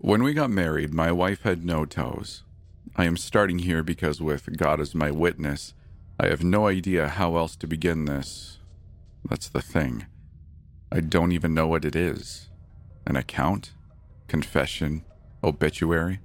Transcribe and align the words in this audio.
When 0.00 0.22
we 0.22 0.32
got 0.32 0.50
married, 0.50 0.94
my 0.94 1.10
wife 1.10 1.42
had 1.42 1.64
no 1.64 1.84
toes. 1.84 2.44
I 2.94 3.04
am 3.04 3.16
starting 3.16 3.58
here 3.58 3.82
because, 3.82 4.20
with 4.20 4.56
God 4.56 4.80
as 4.80 4.94
my 4.94 5.10
witness, 5.10 5.74
I 6.20 6.28
have 6.28 6.44
no 6.44 6.68
idea 6.68 7.08
how 7.08 7.36
else 7.36 7.56
to 7.56 7.66
begin 7.66 8.04
this. 8.04 8.58
That's 9.28 9.48
the 9.48 9.60
thing. 9.60 10.06
I 10.92 11.00
don't 11.00 11.32
even 11.32 11.52
know 11.52 11.66
what 11.66 11.84
it 11.84 11.96
is. 11.96 12.48
An 13.06 13.16
account? 13.16 13.72
Confession? 14.28 15.04
Obituary? 15.42 16.20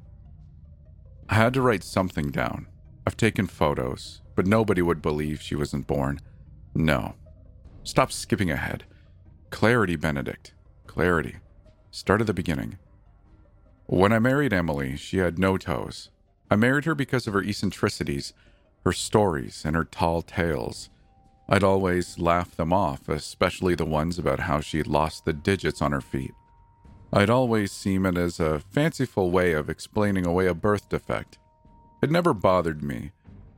I 1.28 1.34
had 1.34 1.56
to 1.56 1.62
write 1.64 1.84
something 1.84 2.30
down. 2.30 2.68
I've 3.08 3.18
taken 3.18 3.48
photos, 3.48 4.22
but 4.36 4.46
nobody 4.46 4.84
would 4.84 5.02
believe 5.02 5.42
she 5.42 5.56
wasn't 5.56 5.88
born. 5.88 6.20
No. 6.76 7.16
Stop 7.84 8.12
skipping 8.12 8.52
ahead. 8.52 8.84
Clarity, 9.50 9.96
Benedict. 9.96 10.54
Clarity. 10.86 11.38
Start 11.90 12.22
at 12.22 12.28
the 12.28 12.36
beginning. 12.36 12.78
When 13.86 14.14
I 14.14 14.20
married 14.20 14.54
Emily, 14.54 14.96
she 14.96 15.18
had 15.18 15.38
no 15.38 15.58
toes. 15.58 16.10
I 16.50 16.56
married 16.56 16.86
her 16.86 16.96
because 16.96 17.28
of 17.28 17.34
her 17.34 17.44
eccentricities, 17.44 18.34
her 18.86 18.94
stories, 18.94 19.64
and 19.66 19.76
her 19.76 19.84
tall 19.84 20.22
tales. 20.22 20.90
I'd 21.50 21.64
always 21.64 22.18
laugh 22.18 22.56
them 22.56 22.72
off, 22.72 23.10
especially 23.10 23.76
the 23.76 23.86
ones 23.86 24.18
about 24.18 24.42
how 24.42 24.62
she'd 24.62 24.88
lost 24.88 25.26
the 25.26 25.34
digits 25.34 25.82
on 25.82 25.92
her 25.92 26.02
feet. 26.02 26.32
I'd 27.12 27.30
always 27.30 27.72
seen 27.72 28.06
it 28.06 28.18
as 28.18 28.40
a 28.40 28.60
fanciful 28.60 29.30
way 29.30 29.52
of 29.52 29.70
explaining 29.70 30.26
away 30.26 30.48
a 30.48 30.54
birth 30.54 30.90
defect. 30.90 31.38
It 32.02 32.10
never 32.10 32.34
bothered 32.34 32.82
me, 32.82 33.12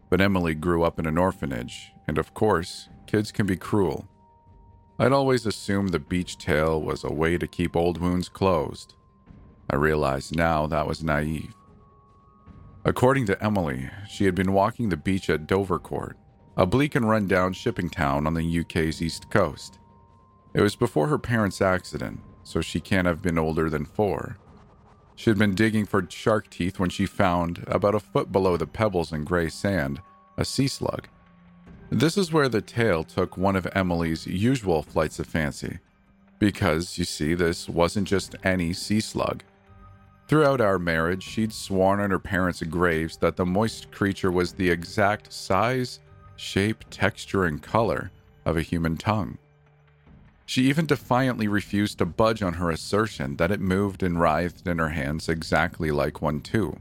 but 0.10 0.22
Emily 0.22 0.56
grew 0.56 0.84
up 0.84 1.00
in 1.00 1.06
an 1.06 1.18
orphanage, 1.18 1.92
and 2.08 2.18
of 2.18 2.34
course, 2.34 2.90
kids 3.06 3.32
can 3.32 3.46
be 3.46 3.56
cruel. 3.56 4.08
I'd 4.98 5.12
always 5.12 5.46
assumed 5.46 5.90
the 5.90 6.00
beach 6.00 6.38
tale 6.38 6.82
was 6.82 7.04
a 7.04 7.14
way 7.14 7.38
to 7.38 7.48
keep 7.48 7.76
old 7.76 8.00
wounds 8.02 8.28
closed. 8.28 8.96
I 9.70 9.76
realized 9.76 10.36
now 10.36 10.68
that 10.68 10.88
was 10.88 11.04
naive. 11.04 11.54
According 12.84 13.26
to 13.28 13.44
Emily, 13.44 13.90
she 14.08 14.26
had 14.26 14.36
been 14.36 14.54
walking 14.54 14.90
the 14.90 14.98
beach 14.98 15.30
at 15.30 15.48
Dovercourt, 15.48 16.14
a 16.56 16.66
bleak 16.66 16.96
and 16.96 17.10
run-down 17.10 17.54
shipping 17.54 17.90
town 17.90 18.28
on 18.28 18.36
the 18.36 18.60
UK's 18.60 19.02
east 19.02 19.30
coast. 19.32 19.80
It 20.54 20.62
was 20.62 20.76
before 20.76 21.08
her 21.08 21.18
parents' 21.18 21.62
accident, 21.62 22.20
so 22.44 22.62
she 22.62 22.80
can't 22.80 23.08
have 23.08 23.22
been 23.22 23.40
older 23.40 23.70
than 23.70 23.86
four. 23.86 24.38
She 25.16 25.30
had 25.30 25.40
been 25.40 25.56
digging 25.56 25.86
for 25.86 26.06
shark 26.10 26.50
teeth 26.50 26.80
when 26.80 26.90
she 26.90 27.06
found, 27.06 27.64
about 27.68 27.96
a 27.96 28.00
foot 28.00 28.32
below 28.32 28.56
the 28.56 28.68
pebbles 28.68 29.12
and 29.12 29.26
gray 29.26 29.50
sand, 29.50 30.00
a 30.38 30.46
sea 30.46 30.68
slug. 30.68 31.08
This 31.90 32.18
is 32.18 32.32
where 32.32 32.50
the 32.50 32.62
tale 32.62 33.04
took 33.04 33.38
one 33.38 33.56
of 33.56 33.68
Emily's 33.74 34.28
usual 34.28 34.84
flights 34.84 35.20
of 35.20 35.26
fancy, 35.26 35.80
because, 36.38 36.98
you 36.98 37.06
see, 37.06 37.34
this 37.34 37.68
wasn't 37.68 38.08
just 38.08 38.36
any 38.44 38.74
sea 38.74 39.00
slug. 39.00 39.44
Throughout 40.28 40.60
our 40.60 40.80
marriage, 40.80 41.22
she'd 41.22 41.54
sworn 41.54 42.00
on 42.00 42.10
her 42.10 42.20
parents' 42.20 42.64
graves 42.64 43.18
that 43.18 43.36
the 43.36 43.46
moist 43.46 43.92
creature 43.92 44.32
was 44.32 44.54
the 44.54 44.70
exact 44.70 45.32
size, 45.32 46.00
shape, 46.36 46.84
texture, 46.90 47.46
and 47.46 47.62
color 47.62 48.12
of 48.44 48.58
a 48.58 48.64
human 48.64 48.98
tongue. 48.98 49.38
She 50.48 50.64
even 50.64 50.88
defiantly 50.88 51.48
refused 51.48 52.00
to 52.00 52.06
budge 52.06 52.42
on 52.42 52.54
her 52.54 52.72
assertion 52.72 53.36
that 53.38 53.52
it 53.52 53.60
moved 53.60 54.02
and 54.02 54.20
writhed 54.20 54.68
in 54.68 54.80
her 54.80 54.90
hands 54.90 55.30
exactly 55.30 55.92
like 55.92 56.22
one, 56.22 56.42
too. 56.42 56.78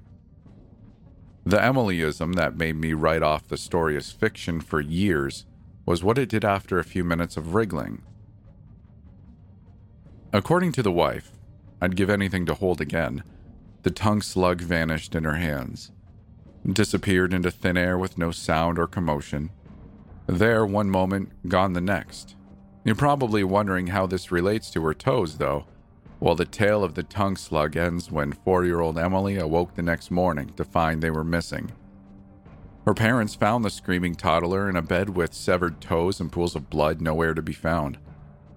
The 1.44 1.58
Emilyism 1.58 2.34
that 2.36 2.56
made 2.56 2.76
me 2.76 2.94
write 2.94 3.22
off 3.22 3.48
the 3.48 3.58
story 3.58 3.96
as 3.96 4.10
fiction 4.10 4.62
for 4.62 4.80
years 4.80 5.44
was 5.84 6.02
what 6.02 6.16
it 6.16 6.30
did 6.30 6.44
after 6.44 6.78
a 6.78 6.84
few 6.84 7.04
minutes 7.04 7.36
of 7.36 7.54
wriggling. 7.54 8.02
According 10.32 10.72
to 10.72 10.82
the 10.82 10.90
wife, 10.90 11.32
I'd 11.82 11.96
give 11.96 12.08
anything 12.08 12.46
to 12.46 12.54
hold 12.54 12.80
again, 12.80 13.22
the 13.84 13.90
tongue 13.90 14.22
slug 14.22 14.62
vanished 14.62 15.14
in 15.14 15.24
her 15.24 15.34
hands, 15.34 15.92
disappeared 16.66 17.34
into 17.34 17.50
thin 17.50 17.76
air 17.76 17.98
with 17.98 18.16
no 18.16 18.30
sound 18.30 18.78
or 18.78 18.86
commotion. 18.86 19.50
There 20.26 20.64
one 20.64 20.88
moment, 20.88 21.48
gone 21.48 21.74
the 21.74 21.82
next. 21.82 22.34
You're 22.82 22.94
probably 22.94 23.44
wondering 23.44 23.88
how 23.88 24.06
this 24.06 24.32
relates 24.32 24.70
to 24.70 24.82
her 24.84 24.94
toes, 24.94 25.36
though. 25.36 25.66
Well, 26.18 26.34
the 26.34 26.46
tale 26.46 26.82
of 26.82 26.94
the 26.94 27.02
tongue 27.02 27.36
slug 27.36 27.76
ends 27.76 28.10
when 28.10 28.32
four 28.32 28.64
year 28.64 28.80
old 28.80 28.98
Emily 28.98 29.36
awoke 29.36 29.74
the 29.74 29.82
next 29.82 30.10
morning 30.10 30.48
to 30.56 30.64
find 30.64 31.02
they 31.02 31.10
were 31.10 31.24
missing. 31.24 31.70
Her 32.86 32.94
parents 32.94 33.34
found 33.34 33.64
the 33.64 33.70
screaming 33.70 34.14
toddler 34.14 34.70
in 34.70 34.76
a 34.76 34.82
bed 34.82 35.10
with 35.10 35.34
severed 35.34 35.82
toes 35.82 36.20
and 36.20 36.32
pools 36.32 36.56
of 36.56 36.70
blood 36.70 37.02
nowhere 37.02 37.34
to 37.34 37.42
be 37.42 37.52
found. 37.52 37.98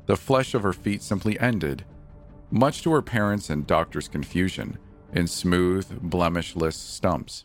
The 0.06 0.16
flesh 0.16 0.54
of 0.54 0.64
her 0.64 0.74
feet 0.74 1.02
simply 1.02 1.38
ended. 1.38 1.84
Much 2.50 2.82
to 2.84 2.94
her 2.94 3.02
parents' 3.02 3.50
and 3.50 3.68
doctors' 3.68 4.08
confusion, 4.08 4.78
in 5.14 5.28
smooth, 5.28 6.02
blemishless 6.02 6.76
stumps, 6.76 7.44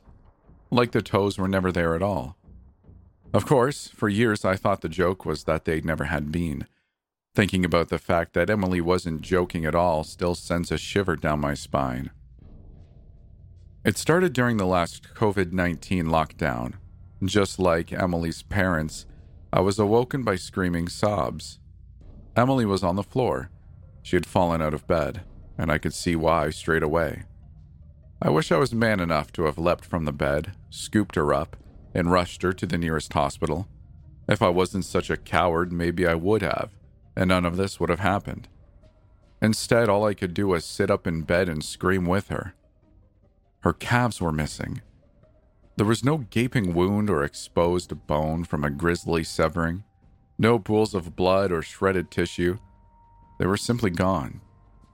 like 0.71 0.93
the 0.93 1.03
toes 1.03 1.39
were 1.39 1.49
never 1.49 1.71
there 1.71 1.95
at 1.95 2.03
all. 2.03 2.37
Of 3.33 3.47
course, 3.47 3.89
for 3.89 4.09
years 4.09 4.45
I 4.45 4.57
thought 4.57 4.83
the 4.83 4.89
joke 4.89 5.25
was 5.25 5.45
that 5.45 5.65
they 5.65 5.81
never 5.81 6.05
had 6.05 6.31
been. 6.31 6.67
Thinking 7.35 7.65
about 7.65 7.89
the 7.89 7.99
fact 7.99 8.35
that 8.35 8.51
Emily 8.51 8.81
wasn't 8.81 9.23
joking 9.23 9.65
at 9.65 9.75
all 9.75 10.05
still 10.05 10.35
sends 10.35 10.71
a 10.71 10.77
shiver 10.77 11.17
down 11.17 11.41
my 11.41 11.55
spine. 11.55 12.11
It 13.85 13.97
started 13.97 14.33
during 14.33 14.59
the 14.59 14.67
last 14.67 15.15
COVID 15.15 15.53
19 15.53 16.07
lockdown. 16.07 16.75
Just 17.25 17.59
like 17.59 17.93
Emily's 17.93 18.43
parents, 18.43 19.07
I 19.53 19.61
was 19.61 19.79
awoken 19.79 20.25
by 20.25 20.37
screaming 20.37 20.89
sobs. 20.89 21.59
Emily 22.37 22.65
was 22.67 22.83
on 22.83 22.97
the 22.97 23.03
floor. 23.03 23.51
She 24.03 24.17
had 24.17 24.27
fallen 24.27 24.61
out 24.61 24.75
of 24.75 24.87
bed, 24.87 25.23
and 25.57 25.71
I 25.71 25.79
could 25.79 25.95
see 25.95 26.17
why 26.17 26.51
straight 26.51 26.83
away. 26.83 27.25
I 28.25 28.31
wish 28.31 28.53
I 28.53 28.57
was 28.57 28.73
man 28.73 29.01
enough 29.01 29.33
to 29.33 29.47
have 29.47 29.59
leapt 29.59 29.85
from 29.85 30.05
the 30.05 30.13
bed, 30.13 30.53
scooped 30.71 31.17
her 31.17 31.35
up, 31.35 31.57
and 31.93 32.09
rushed 32.09 32.43
her 32.43 32.53
to 32.53 32.67
the 32.67 32.79
nearest 32.79 33.13
hospital. 33.13 33.67
If 34.29 34.41
I 34.41 34.49
wasn't 34.49 34.85
such 34.85 35.11
a 35.11 35.17
coward, 35.17 35.73
maybe 35.73 36.07
I 36.07 36.15
would 36.15 36.41
have, 36.41 36.71
and 37.17 37.29
none 37.31 37.45
of 37.45 37.57
this 37.57 37.81
would 37.81 37.91
have 37.91 37.99
happened. 37.99 38.47
Instead, 39.43 39.89
all 39.89 40.05
I 40.05 40.15
could 40.15 40.35
do 40.35 40.47
was 40.47 40.65
sit 40.65 40.89
up 40.89 41.05
in 41.05 41.23
bed 41.23 41.49
and 41.49 41.65
scream 41.65 42.05
with 42.05 42.29
her. 42.29 42.55
Her 43.63 43.73
calves 43.73 44.21
were 44.21 44.31
missing. 44.31 44.83
There 45.75 45.87
was 45.87 46.05
no 46.05 46.19
gaping 46.19 46.75
wound 46.75 47.11
or 47.11 47.25
exposed 47.25 48.07
bone 48.07 48.45
from 48.45 48.63
a 48.63 48.71
grisly 48.71 49.25
severing, 49.25 49.83
no 50.39 50.61
pools 50.61 50.95
of 50.95 51.17
blood 51.17 51.51
or 51.51 51.61
shredded 51.61 52.13
tissue. 52.13 52.59
They 53.41 53.47
were 53.47 53.57
simply 53.57 53.91
gone. 53.91 54.43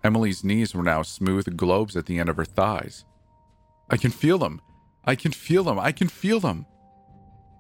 Emily's 0.02 0.42
knees 0.42 0.74
were 0.74 0.82
now 0.82 1.02
smooth 1.02 1.58
globes 1.58 1.94
at 1.94 2.06
the 2.06 2.18
end 2.18 2.30
of 2.30 2.38
her 2.38 2.46
thighs. 2.46 3.04
I 3.90 3.96
can 3.96 4.10
feel 4.10 4.38
them. 4.38 4.60
I 5.04 5.14
can 5.14 5.32
feel 5.32 5.64
them. 5.64 5.78
I 5.78 5.92
can 5.92 6.08
feel 6.08 6.40
them. 6.40 6.66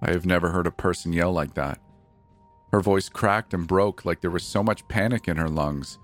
I 0.02 0.10
have 0.10 0.26
never 0.26 0.50
heard 0.50 0.66
a 0.66 0.72
person 0.72 1.12
yell 1.12 1.32
like 1.32 1.54
that. 1.54 1.80
Her 2.72 2.80
voice 2.80 3.08
cracked 3.08 3.54
and 3.54 3.66
broke 3.66 4.04
like 4.04 4.20
there 4.20 4.30
was 4.30 4.44
so 4.44 4.62
much 4.62 4.86
panic 4.88 5.26
in 5.26 5.38
her 5.38 5.48
lungs 5.48 5.98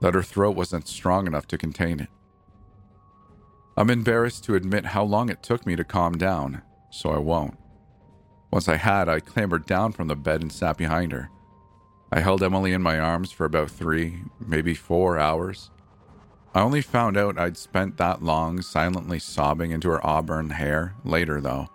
that 0.00 0.14
her 0.14 0.22
throat 0.22 0.56
wasn't 0.56 0.88
strong 0.88 1.26
enough 1.26 1.46
to 1.48 1.58
contain 1.58 2.00
it. 2.00 2.08
I'm 3.76 3.90
embarrassed 3.90 4.44
to 4.44 4.54
admit 4.54 4.86
how 4.86 5.04
long 5.04 5.28
it 5.28 5.42
took 5.42 5.66
me 5.66 5.76
to 5.76 5.84
calm 5.84 6.16
down, 6.16 6.62
so 6.90 7.10
I 7.10 7.18
won't. 7.18 7.58
Once 8.50 8.68
I 8.68 8.76
had, 8.76 9.08
I 9.08 9.20
clambered 9.20 9.66
down 9.66 9.92
from 9.92 10.08
the 10.08 10.16
bed 10.16 10.40
and 10.40 10.50
sat 10.50 10.76
behind 10.76 11.12
her. 11.12 11.28
I 12.10 12.20
held 12.20 12.42
Emily 12.42 12.72
in 12.72 12.82
my 12.82 12.98
arms 12.98 13.30
for 13.30 13.44
about 13.44 13.70
three, 13.70 14.22
maybe 14.40 14.74
four 14.74 15.18
hours. 15.18 15.70
I 16.54 16.60
only 16.60 16.80
found 16.80 17.16
out 17.16 17.38
I'd 17.38 17.56
spent 17.56 17.96
that 17.98 18.22
long 18.22 18.62
silently 18.62 19.18
sobbing 19.18 19.70
into 19.70 19.90
her 19.90 20.04
auburn 20.04 20.50
hair 20.50 20.94
later, 21.04 21.40
though, 21.40 21.68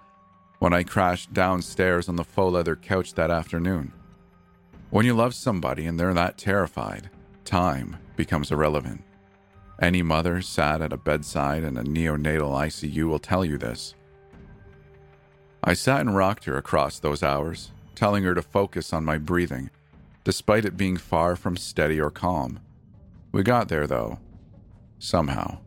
when 0.60 0.74
I 0.74 0.84
crashed 0.84 1.34
downstairs 1.34 2.10
on 2.10 2.16
the 2.16 2.24
faux 2.24 2.54
leather 2.54 2.75
couch 2.75 3.14
that 3.14 3.31
afternoon. 3.31 3.94
When 4.90 5.06
you 5.06 5.14
love 5.14 5.36
somebody 5.36 5.86
and 5.86 6.00
they're 6.00 6.14
that 6.14 6.38
terrified, 6.38 7.10
time 7.46 7.98
becomes 8.16 8.52
irrelevant. 8.52 9.04
Any 9.81 10.02
mother 10.02 10.42
sat 10.42 10.81
at 10.81 10.94
a 10.94 10.98
bedside 10.98 11.64
in 11.64 11.78
a 11.78 11.84
neonatal 11.84 12.52
ICU 12.52 13.06
will 13.06 13.19
tell 13.19 13.44
you 13.44 13.58
this. 13.58 13.96
I 15.64 15.74
sat 15.74 16.02
and 16.02 16.16
rocked 16.16 16.46
her 16.46 16.58
across 16.58 17.00
those 17.00 17.24
hours, 17.24 17.72
telling 17.96 18.24
her 18.24 18.36
to 18.36 18.42
focus 18.42 18.92
on 18.92 19.06
my 19.06 19.18
breathing, 19.18 19.69
despite 20.24 20.66
it 20.66 20.78
being 20.78 20.98
far 20.98 21.36
from 21.36 21.58
steady 21.58 22.00
or 22.00 22.12
calm. 22.12 22.60
We 23.31 23.44
got 23.44 23.69
there, 23.69 23.88
though, 23.88 24.19
somehow. 25.04 25.60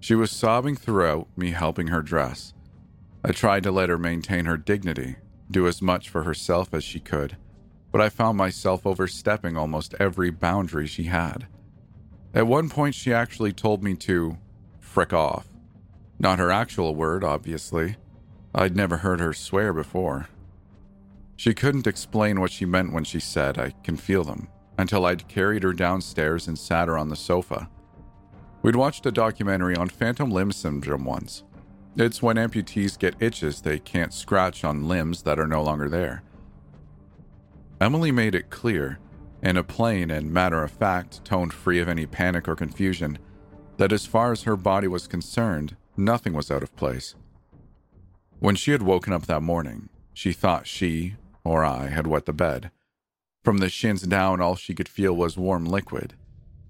She 0.00 0.14
was 0.14 0.30
sobbing 0.30 0.76
throughout 0.76 1.28
me 1.36 1.50
helping 1.50 1.88
her 1.88 2.02
dress. 2.02 2.54
I 3.24 3.32
tried 3.32 3.62
to 3.64 3.72
let 3.72 3.88
her 3.88 3.98
maintain 3.98 4.46
her 4.46 4.56
dignity, 4.56 5.16
do 5.50 5.66
as 5.66 5.82
much 5.82 6.08
for 6.08 6.24
herself 6.24 6.72
as 6.72 6.82
she 6.82 6.98
could, 6.98 7.36
but 7.90 8.00
I 8.00 8.08
found 8.08 8.38
myself 8.38 8.86
overstepping 8.86 9.56
almost 9.56 9.94
every 10.00 10.30
boundary 10.30 10.86
she 10.86 11.04
had. 11.04 11.46
At 12.34 12.46
one 12.46 12.68
point, 12.68 12.94
she 12.94 13.12
actually 13.12 13.52
told 13.52 13.82
me 13.82 13.94
to 13.96 14.38
frick 14.80 15.12
off. 15.12 15.46
Not 16.18 16.38
her 16.38 16.50
actual 16.50 16.94
word, 16.94 17.22
obviously. 17.22 17.96
I'd 18.54 18.76
never 18.76 18.98
heard 18.98 19.20
her 19.20 19.32
swear 19.32 19.72
before. 19.72 20.28
She 21.36 21.54
couldn't 21.54 21.86
explain 21.86 22.40
what 22.40 22.52
she 22.52 22.64
meant 22.64 22.92
when 22.92 23.04
she 23.04 23.20
said, 23.20 23.58
I 23.58 23.70
can 23.82 23.96
feel 23.96 24.24
them, 24.24 24.48
until 24.78 25.04
I'd 25.04 25.28
carried 25.28 25.62
her 25.62 25.72
downstairs 25.72 26.48
and 26.48 26.58
sat 26.58 26.88
her 26.88 26.96
on 26.96 27.08
the 27.08 27.16
sofa. 27.16 27.68
We'd 28.62 28.76
watched 28.76 29.04
a 29.06 29.12
documentary 29.12 29.74
on 29.74 29.88
phantom 29.88 30.30
limb 30.30 30.52
syndrome 30.52 31.04
once. 31.04 31.42
It's 31.96 32.22
when 32.22 32.36
amputees 32.36 32.98
get 32.98 33.20
itches 33.20 33.60
they 33.60 33.80
can't 33.80 34.14
scratch 34.14 34.64
on 34.64 34.88
limbs 34.88 35.22
that 35.22 35.38
are 35.40 35.48
no 35.48 35.62
longer 35.62 35.88
there. 35.88 36.22
Emily 37.80 38.12
made 38.12 38.36
it 38.36 38.50
clear, 38.50 39.00
in 39.42 39.56
a 39.56 39.64
plain 39.64 40.10
and 40.10 40.32
matter 40.32 40.62
of 40.62 40.70
fact 40.70 41.24
tone 41.24 41.50
free 41.50 41.80
of 41.80 41.88
any 41.88 42.06
panic 42.06 42.46
or 42.48 42.54
confusion, 42.54 43.18
that 43.78 43.92
as 43.92 44.06
far 44.06 44.30
as 44.30 44.44
her 44.44 44.56
body 44.56 44.86
was 44.86 45.08
concerned, 45.08 45.76
nothing 45.96 46.32
was 46.32 46.50
out 46.50 46.62
of 46.62 46.76
place. 46.76 47.16
When 48.38 48.54
she 48.54 48.70
had 48.70 48.82
woken 48.82 49.12
up 49.12 49.26
that 49.26 49.42
morning, 49.42 49.88
she 50.14 50.32
thought 50.32 50.68
she, 50.68 51.16
or 51.42 51.64
I, 51.64 51.88
had 51.88 52.06
wet 52.06 52.26
the 52.26 52.32
bed. 52.32 52.70
From 53.42 53.58
the 53.58 53.68
shins 53.68 54.02
down, 54.02 54.40
all 54.40 54.54
she 54.54 54.74
could 54.74 54.88
feel 54.88 55.14
was 55.14 55.36
warm 55.36 55.64
liquid. 55.64 56.14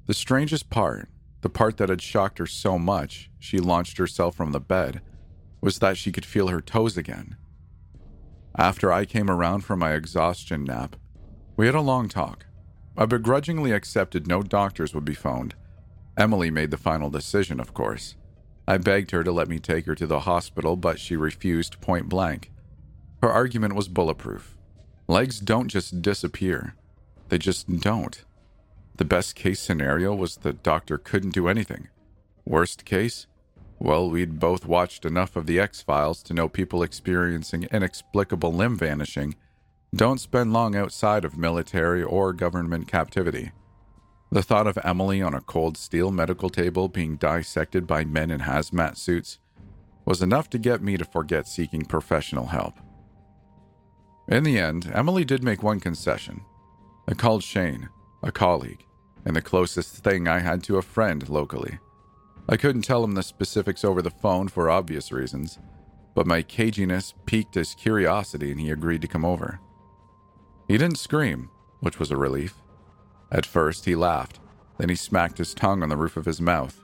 The 0.07 0.15
strangest 0.15 0.71
part, 0.71 1.11
the 1.43 1.51
part 1.51 1.77
that 1.77 1.89
had 1.89 2.01
shocked 2.01 2.39
her 2.39 2.47
so 2.47 2.79
much 2.79 3.31
she 3.39 3.59
launched 3.59 3.99
herself 3.99 4.35
from 4.35 4.53
the 4.53 4.61
bed, 4.61 5.03
was 5.61 5.79
that 5.79 5.97
she 5.97 6.11
could 6.11 6.25
feel 6.25 6.49
her 6.49 6.61
toes 6.61 6.97
again. 6.97 7.37
After 8.57 8.93
I 8.93 9.05
came 9.05 9.31
around 9.31 9.63
from 9.63 9.79
my 9.79 9.93
exhaustion 9.93 10.65
nap, 10.65 10.97
we 11.57 11.67
had 11.67 11.75
a 11.75 11.81
long 11.81 12.09
talk. 12.09 12.47
I 12.97 13.07
begrudgingly 13.07 13.73
accepted 13.73 14.27
no 14.27 14.43
doctors 14.43 14.95
would 14.95 15.05
be 15.05 15.15
phoned. 15.15 15.55
Emily 16.17 16.51
made 16.51 16.71
the 16.71 16.77
final 16.77 17.11
decision, 17.11 17.59
of 17.61 17.73
course. 17.73 18.17
I 18.69 18.79
begged 18.79 19.11
her 19.11 19.25
to 19.25 19.33
let 19.33 19.49
me 19.49 19.59
take 19.59 19.87
her 19.87 19.95
to 19.95 20.07
the 20.07 20.21
hospital, 20.21 20.77
but 20.77 21.01
she 21.01 21.17
refused 21.17 21.81
point 21.81 22.09
blank. 22.09 22.51
Her 23.23 23.31
argument 23.31 23.75
was 23.75 23.89
bulletproof. 23.89 24.57
Legs 25.09 25.41
don't 25.41 25.69
just 25.69 26.03
disappear, 26.03 26.75
they 27.29 27.39
just 27.39 27.81
don't. 27.81 28.25
The 28.97 29.05
best 29.05 29.35
case 29.35 29.61
scenario 29.61 30.15
was 30.15 30.37
the 30.37 30.53
doctor 30.53 30.99
couldn't 30.99 31.35
do 31.35 31.49
anything. 31.49 31.89
Worst 32.45 32.85
case? 32.85 33.27
Well, 33.79 34.11
we'd 34.11 34.39
both 34.39 34.67
watched 34.67 35.05
enough 35.05 35.35
of 35.35 35.47
the 35.47 35.59
X 35.59 35.83
Files 35.83 36.23
to 36.25 36.35
know 36.35 36.49
people 36.49 36.83
experiencing 36.83 37.69
inexplicable 37.73 38.53
limb 38.53 38.77
vanishing 38.77 39.35
don't 39.95 40.21
spend 40.21 40.53
long 40.53 40.75
outside 40.75 41.25
of 41.25 41.37
military 41.37 42.03
or 42.03 42.33
government 42.33 42.89
captivity. 42.89 43.53
The 44.31 44.43
thought 44.43 44.67
of 44.67 44.79
Emily 44.83 45.21
on 45.21 45.35
a 45.35 45.41
cold 45.41 45.77
steel 45.77 46.11
medical 46.11 46.49
table 46.49 46.89
being 46.89 47.17
dissected 47.17 47.87
by 47.87 48.05
men 48.05 48.31
in 48.31 48.41
hazmat 48.41 48.97
suits 48.97 49.39
was 50.05 50.23
enough 50.23 50.49
to 50.51 50.59
get 50.59 50.81
me 50.81 50.97
to 50.97 51.05
forget 51.05 51.47
seeking 51.47 51.85
professional 51.85 52.47
help. 52.47 52.75
In 54.29 54.45
the 54.45 54.59
end, 54.59 54.91
Emily 54.95 55.25
did 55.25 55.43
make 55.43 55.63
one 55.63 55.81
concession. 55.81 56.41
I 57.07 57.15
called 57.15 57.43
Shane, 57.43 57.89
a 58.23 58.33
colleague, 58.33 58.85
and 59.25 59.35
the 59.35 59.43
closest 59.43 59.97
thing 60.05 60.29
I 60.29 60.39
had 60.39 60.63
to 60.65 60.77
a 60.77 60.83
friend 60.83 61.29
locally. 61.29 61.79
I 62.49 62.57
couldn't 62.57 62.83
tell 62.83 63.05
him 63.05 63.13
the 63.13 63.23
specifics 63.23 63.85
over 63.85 64.03
the 64.03 64.11
phone 64.11 64.49
for 64.49 64.71
obvious 64.71 65.13
reasons, 65.13 65.59
but 66.15 66.27
my 66.27 66.43
caginess 66.43 67.15
piqued 67.27 67.55
his 67.55 67.75
curiosity 67.75 68.51
and 68.51 68.61
he 68.61 68.71
agreed 68.71 69.03
to 69.03 69.09
come 69.09 69.25
over. 69.25 69.61
He 70.69 70.79
didn't 70.79 70.99
scream, 70.99 71.51
which 71.81 71.99
was 71.99 72.11
a 72.11 72.17
relief. 72.17 72.55
At 73.31 73.47
first, 73.47 73.85
he 73.85 73.95
laughed, 73.95 74.41
then 74.79 74.89
he 74.89 74.95
smacked 74.95 75.39
his 75.39 75.55
tongue 75.55 75.83
on 75.83 75.89
the 75.89 75.97
roof 75.97 76.17
of 76.17 76.27
his 76.27 76.41
mouth. 76.41 76.83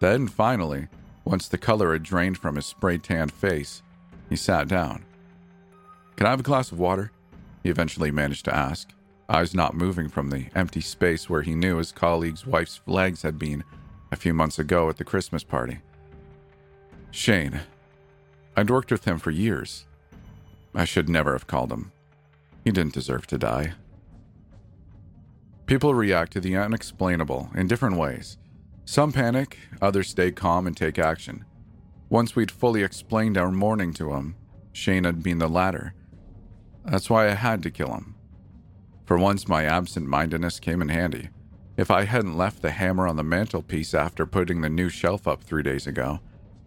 Then, 0.00 0.28
finally, 0.28 0.88
once 1.24 1.48
the 1.48 1.58
color 1.58 1.92
had 1.92 2.02
drained 2.02 2.38
from 2.38 2.56
his 2.56 2.66
spray 2.66 2.98
tanned 2.98 3.32
face, 3.32 3.82
he 4.28 4.36
sat 4.36 4.68
down. 4.68 5.04
Can 6.16 6.26
I 6.26 6.30
have 6.30 6.40
a 6.40 6.44
glass 6.44 6.72
of 6.72 6.78
water? 6.78 7.12
He 7.62 7.70
eventually 7.70 8.10
managed 8.10 8.44
to 8.46 8.54
ask, 8.54 8.90
eyes 9.28 9.54
not 9.54 9.74
moving 9.74 10.08
from 10.08 10.30
the 10.30 10.46
empty 10.54 10.80
space 10.80 11.28
where 11.28 11.42
he 11.42 11.54
knew 11.54 11.76
his 11.76 11.92
colleague's 11.92 12.46
wife's 12.46 12.80
legs 12.86 13.22
had 13.22 13.38
been 13.38 13.62
a 14.10 14.16
few 14.16 14.32
months 14.32 14.58
ago 14.58 14.88
at 14.88 14.96
the 14.96 15.04
Christmas 15.04 15.44
party. 15.44 15.78
Shane. 17.10 17.60
I'd 18.56 18.70
worked 18.70 18.90
with 18.90 19.04
him 19.04 19.18
for 19.18 19.30
years. 19.30 19.86
I 20.74 20.84
should 20.84 21.08
never 21.08 21.32
have 21.32 21.46
called 21.46 21.72
him. 21.72 21.92
He 22.64 22.70
didn't 22.70 22.94
deserve 22.94 23.26
to 23.28 23.38
die. 23.38 23.74
People 25.66 25.94
react 25.94 26.32
to 26.32 26.40
the 26.40 26.56
unexplainable 26.56 27.50
in 27.54 27.66
different 27.66 27.98
ways. 27.98 28.38
Some 28.86 29.12
panic, 29.12 29.58
others 29.82 30.08
stay 30.08 30.32
calm 30.32 30.66
and 30.66 30.76
take 30.76 30.98
action. 30.98 31.44
Once 32.08 32.34
we'd 32.34 32.50
fully 32.50 32.82
explained 32.82 33.36
our 33.36 33.52
mourning 33.52 33.92
to 33.92 34.14
him, 34.14 34.34
Shane 34.72 35.04
had 35.04 35.22
been 35.22 35.38
the 35.38 35.48
latter. 35.48 35.92
That's 36.86 37.10
why 37.10 37.28
I 37.28 37.34
had 37.34 37.62
to 37.64 37.70
kill 37.70 37.92
him. 37.92 38.14
For 39.08 39.16
once, 39.16 39.48
my 39.48 39.64
absent 39.64 40.06
mindedness 40.06 40.60
came 40.60 40.82
in 40.82 40.90
handy. 40.90 41.30
If 41.78 41.90
I 41.90 42.04
hadn't 42.04 42.36
left 42.36 42.60
the 42.60 42.72
hammer 42.72 43.08
on 43.08 43.16
the 43.16 43.24
mantelpiece 43.24 43.94
after 43.94 44.26
putting 44.26 44.60
the 44.60 44.68
new 44.68 44.90
shelf 44.90 45.26
up 45.26 45.42
three 45.42 45.62
days 45.62 45.86
ago, 45.86 46.20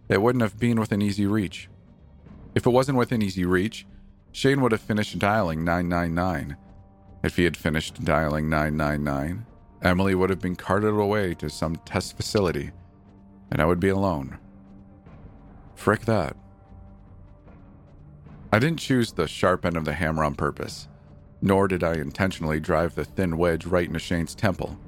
it 0.08 0.20
wouldn't 0.20 0.42
have 0.42 0.58
been 0.58 0.80
within 0.80 1.00
easy 1.00 1.24
reach. 1.24 1.68
If 2.56 2.66
it 2.66 2.70
wasn't 2.70 2.98
within 2.98 3.22
easy 3.22 3.44
reach, 3.44 3.86
Shane 4.32 4.60
would 4.60 4.72
have 4.72 4.80
finished 4.80 5.20
dialing 5.20 5.62
999. 5.62 6.56
If 7.22 7.36
he 7.36 7.44
had 7.44 7.56
finished 7.56 8.02
dialing 8.02 8.50
999, 8.50 9.46
Emily 9.80 10.16
would 10.16 10.30
have 10.30 10.40
been 10.40 10.56
carted 10.56 10.94
away 10.94 11.34
to 11.34 11.48
some 11.48 11.76
test 11.84 12.16
facility, 12.16 12.72
and 13.52 13.62
I 13.62 13.66
would 13.66 13.78
be 13.78 13.90
alone. 13.90 14.36
Frick 15.76 16.06
that. 16.06 16.36
I 18.52 18.58
didn't 18.58 18.80
choose 18.80 19.12
the 19.12 19.28
sharp 19.28 19.64
end 19.64 19.76
of 19.76 19.84
the 19.84 19.92
hammer 19.92 20.24
on 20.24 20.34
purpose, 20.34 20.88
nor 21.42 21.66
did 21.68 21.82
I 21.82 21.94
intentionally 21.94 22.60
drive 22.60 22.94
the 22.94 23.04
thin 23.04 23.36
wedge 23.36 23.66
right 23.66 23.86
into 23.86 23.98
Shane's 23.98 24.34
temple. 24.34 24.78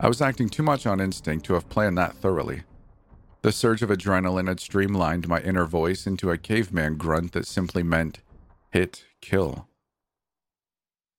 I 0.00 0.08
was 0.08 0.22
acting 0.22 0.48
too 0.48 0.62
much 0.62 0.86
on 0.86 1.00
instinct 1.00 1.46
to 1.46 1.54
have 1.54 1.68
planned 1.68 1.98
that 1.98 2.16
thoroughly. 2.16 2.62
The 3.42 3.52
surge 3.52 3.82
of 3.82 3.90
adrenaline 3.90 4.48
had 4.48 4.58
streamlined 4.58 5.28
my 5.28 5.40
inner 5.40 5.66
voice 5.66 6.06
into 6.06 6.30
a 6.30 6.38
caveman 6.38 6.96
grunt 6.96 7.32
that 7.32 7.46
simply 7.46 7.82
meant, 7.82 8.20
Hit 8.72 9.04
kill. 9.20 9.68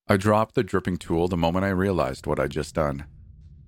I 0.08 0.16
dropped 0.16 0.54
the 0.54 0.62
dripping 0.62 0.98
tool 0.98 1.28
the 1.28 1.36
moment 1.36 1.64
I 1.64 1.70
realized 1.70 2.26
what 2.26 2.38
I'd 2.38 2.50
just 2.50 2.74
done. 2.74 3.06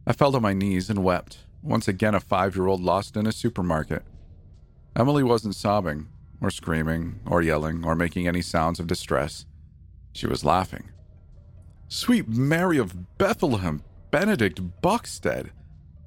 I 0.06 0.12
fell 0.12 0.32
to 0.32 0.40
my 0.40 0.52
knees 0.52 0.90
and 0.90 1.02
wept, 1.02 1.38
once 1.62 1.88
again 1.88 2.14
a 2.14 2.20
five 2.20 2.54
year 2.56 2.66
old 2.66 2.82
lost 2.82 3.16
in 3.16 3.26
a 3.26 3.32
supermarket. 3.32 4.02
Emily 4.96 5.22
wasn't 5.22 5.54
sobbing, 5.54 6.08
or 6.40 6.50
screaming, 6.50 7.20
or 7.26 7.42
yelling, 7.42 7.84
or 7.84 7.94
making 7.94 8.26
any 8.26 8.42
sounds 8.42 8.78
of 8.80 8.86
distress. 8.86 9.46
She 10.18 10.26
was 10.26 10.44
laughing. 10.44 10.90
Sweet 11.86 12.26
Mary 12.26 12.76
of 12.76 13.16
Bethlehem, 13.18 13.84
Benedict 14.10 14.60
Buxted, 14.82 15.52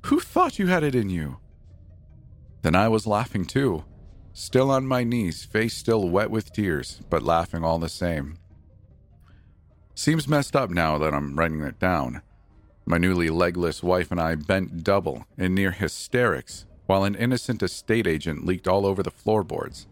who 0.07 0.19
thought 0.19 0.59
you 0.59 0.67
had 0.67 0.83
it 0.83 0.95
in 0.95 1.09
you? 1.09 1.37
Then 2.61 2.75
I 2.75 2.89
was 2.89 3.07
laughing 3.07 3.45
too, 3.45 3.85
Still 4.33 4.69
on 4.69 4.85
my 4.85 5.05
knees, 5.05 5.45
face 5.45 5.77
still 5.77 6.09
wet 6.09 6.29
with 6.29 6.51
tears, 6.51 6.99
but 7.09 7.23
laughing 7.23 7.63
all 7.63 7.79
the 7.79 7.87
same. 7.87 8.37
Seems 9.95 10.27
messed 10.27 10.57
up 10.57 10.69
now 10.69 10.97
that 10.97 11.13
I'm 11.13 11.39
writing 11.39 11.61
it 11.61 11.79
down. 11.79 12.21
My 12.85 12.97
newly 12.97 13.29
legless 13.29 13.81
wife 13.81 14.11
and 14.11 14.19
I 14.19 14.35
bent 14.35 14.83
double 14.83 15.25
in 15.37 15.55
near 15.55 15.71
hysterics 15.71 16.65
while 16.85 17.05
an 17.05 17.15
innocent 17.15 17.63
estate 17.63 18.07
agent 18.07 18.45
leaked 18.45 18.67
all 18.67 18.85
over 18.85 19.01
the 19.01 19.09
floorboards. 19.09 19.87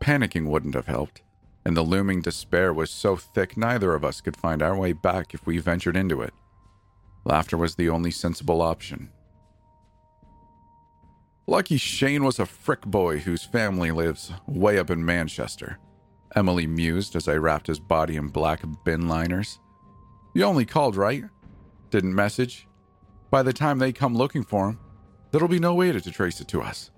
Panicking 0.00 0.46
wouldn't 0.46 0.74
have 0.74 0.86
helped, 0.86 1.20
and 1.64 1.76
the 1.76 1.82
looming 1.82 2.20
despair 2.20 2.72
was 2.72 2.90
so 2.90 3.16
thick 3.16 3.56
neither 3.56 3.94
of 3.94 4.04
us 4.04 4.20
could 4.20 4.36
find 4.36 4.62
our 4.62 4.76
way 4.76 4.92
back 4.92 5.34
if 5.34 5.46
we 5.46 5.58
ventured 5.58 5.96
into 5.96 6.20
it. 6.20 6.34
Laughter 7.24 7.56
was 7.56 7.74
the 7.74 7.88
only 7.88 8.10
sensible 8.10 8.60
option. 8.60 9.10
Lucky 11.46 11.76
Shane 11.76 12.24
was 12.24 12.38
a 12.38 12.46
frick 12.46 12.82
boy 12.82 13.18
whose 13.18 13.44
family 13.44 13.90
lives 13.90 14.32
way 14.46 14.78
up 14.78 14.90
in 14.90 15.04
Manchester. 15.04 15.78
Emily 16.34 16.66
mused 16.66 17.14
as 17.16 17.28
I 17.28 17.34
wrapped 17.34 17.66
his 17.66 17.78
body 17.78 18.16
in 18.16 18.28
black 18.28 18.62
bin 18.84 19.08
liners. 19.08 19.60
You 20.34 20.44
only 20.44 20.64
called, 20.64 20.96
right? 20.96 21.24
Didn't 21.90 22.14
message? 22.14 22.66
By 23.30 23.42
the 23.42 23.52
time 23.52 23.78
they 23.78 23.92
come 23.92 24.16
looking 24.16 24.42
for 24.42 24.68
him, 24.68 24.80
there'll 25.30 25.48
be 25.48 25.58
no 25.58 25.74
way 25.74 25.92
to 25.92 26.00
trace 26.00 26.40
it 26.40 26.48
to 26.48 26.62
us. 26.62 26.90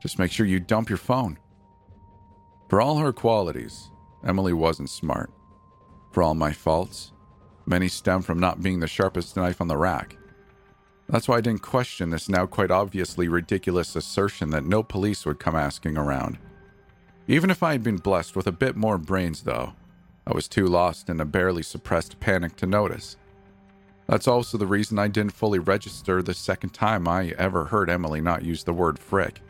Just 0.00 0.18
make 0.18 0.32
sure 0.32 0.46
you 0.46 0.60
dump 0.60 0.88
your 0.88 0.98
phone. 0.98 1.38
For 2.68 2.80
all 2.80 2.98
her 2.98 3.12
qualities, 3.12 3.90
Emily 4.24 4.52
wasn't 4.52 4.90
smart. 4.90 5.30
For 6.10 6.22
all 6.22 6.34
my 6.34 6.52
faults, 6.52 7.12
many 7.66 7.88
stem 7.88 8.22
from 8.22 8.38
not 8.38 8.62
being 8.62 8.80
the 8.80 8.86
sharpest 8.86 9.36
knife 9.36 9.60
on 9.60 9.68
the 9.68 9.76
rack. 9.76 10.16
That's 11.08 11.26
why 11.26 11.38
I 11.38 11.40
didn't 11.40 11.62
question 11.62 12.10
this 12.10 12.28
now 12.28 12.46
quite 12.46 12.70
obviously 12.70 13.28
ridiculous 13.28 13.96
assertion 13.96 14.50
that 14.50 14.64
no 14.64 14.82
police 14.82 15.26
would 15.26 15.40
come 15.40 15.56
asking 15.56 15.96
around. 15.96 16.38
Even 17.26 17.50
if 17.50 17.62
I 17.62 17.72
had 17.72 17.82
been 17.82 17.96
blessed 17.96 18.36
with 18.36 18.46
a 18.46 18.52
bit 18.52 18.76
more 18.76 18.98
brains, 18.98 19.42
though, 19.42 19.72
I 20.26 20.32
was 20.32 20.48
too 20.48 20.66
lost 20.66 21.08
in 21.08 21.20
a 21.20 21.24
barely 21.24 21.62
suppressed 21.62 22.20
panic 22.20 22.56
to 22.56 22.66
notice. 22.66 23.16
That's 24.06 24.28
also 24.28 24.58
the 24.58 24.66
reason 24.66 24.98
I 24.98 25.08
didn't 25.08 25.32
fully 25.32 25.58
register 25.58 26.22
the 26.22 26.34
second 26.34 26.70
time 26.70 27.06
I 27.06 27.34
ever 27.38 27.66
heard 27.66 27.88
Emily 27.88 28.20
not 28.20 28.44
use 28.44 28.64
the 28.64 28.72
word 28.72 28.98
frick. 28.98 29.40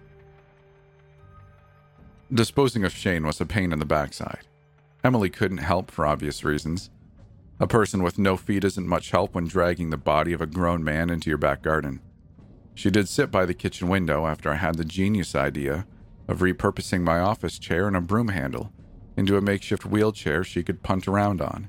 Disposing 2.33 2.85
of 2.85 2.93
Shane 2.93 3.27
was 3.27 3.41
a 3.41 3.47
pain 3.47 3.73
in 3.73 3.79
the 3.79 3.85
backside. 3.85 4.47
Emily 5.02 5.30
couldn't 5.30 5.59
help 5.59 5.90
for 5.90 6.07
obvious 6.07 6.45
reasons. 6.45 6.90
A 7.59 7.66
person 7.66 8.02
with 8.02 8.19
no 8.19 8.37
feet 8.37 8.64
isn't 8.64 8.87
much 8.87 9.11
help 9.11 9.35
when 9.35 9.47
dragging 9.47 9.90
the 9.90 9.97
body 9.97 10.33
of 10.33 10.40
a 10.40 10.47
grown 10.47 10.83
man 10.83 11.11
into 11.11 11.30
your 11.30 11.38
back 11.38 11.62
garden. 11.62 12.00
She 12.75 12.90
did 12.90 13.09
sit 13.09 13.30
by 13.30 13.45
the 13.45 13.54
kitchen 13.54 13.88
window 13.88 14.26
after 14.26 14.50
I 14.50 14.57
had 14.57 14.76
the 14.76 14.85
genius 14.85 15.35
idea 15.35 15.87
of 16.28 16.38
repurposing 16.38 17.02
my 17.02 17.19
office 17.19 17.59
chair 17.59 17.87
and 17.87 17.97
a 17.97 18.00
broom 18.00 18.28
handle 18.28 18.73
into 19.16 19.37
a 19.37 19.42
makeshift 19.42 19.85
wheelchair 19.85 20.45
she 20.45 20.62
could 20.62 20.83
punt 20.83 21.07
around 21.07 21.42
on. 21.42 21.69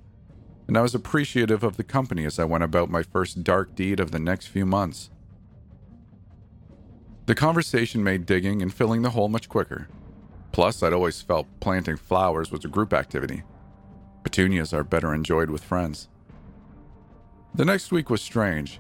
And 0.68 0.78
I 0.78 0.82
was 0.82 0.96
appreciative 0.96 1.64
of 1.64 1.76
the 1.76 1.84
company 1.84 2.24
as 2.26 2.40
I 2.40 2.46
went 2.46 2.64
about 2.64 2.90
my 2.90 3.04
first 3.04 3.44
dark 3.44 3.76
deed 3.76 4.00
of 4.00 4.12
the 4.12 4.20
next 4.20 4.48
few 4.48 4.66
months. 4.66 5.10
The 7.26 7.36
conversation 7.36 8.04
made 8.04 8.26
digging 8.26 8.62
and 8.62 8.74
filling 8.74 9.02
the 9.02 9.10
hole 9.10 9.28
much 9.28 9.50
quicker. 9.50 9.88
Plus, 10.52 10.84
I'd 10.84 10.94
always 10.94 11.22
felt 11.22 11.48
planting 11.60 11.98
flowers 11.98 12.52
was 12.52 12.66
a 12.66 12.70
group 12.70 12.94
activity. 12.94 13.44
Petunias 14.24 14.74
are 14.74 14.84
better 14.84 15.14
enjoyed 15.14 15.50
with 15.50 15.64
friends. 15.64 16.10
The 17.54 17.66
next 17.66 17.92
week 17.92 18.10
was 18.10 18.22
strange. 18.22 18.80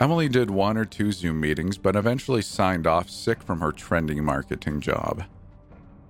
Emily 0.00 0.28
did 0.28 0.50
one 0.50 0.76
or 0.76 0.84
two 0.84 1.12
Zoom 1.12 1.40
meetings, 1.40 1.78
but 1.78 1.96
eventually 1.96 2.42
signed 2.42 2.86
off 2.86 3.08
sick 3.08 3.42
from 3.42 3.60
her 3.60 3.72
trending 3.72 4.24
marketing 4.24 4.80
job. 4.80 5.24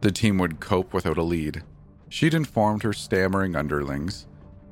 The 0.01 0.11
team 0.11 0.39
would 0.39 0.61
cope 0.61 0.93
without 0.93 1.19
a 1.19 1.23
lead. 1.23 1.63
She'd 2.09 2.35
informed 2.35 2.83
her 2.83 2.93
stammering 2.93 3.55
underlings, 3.55 4.27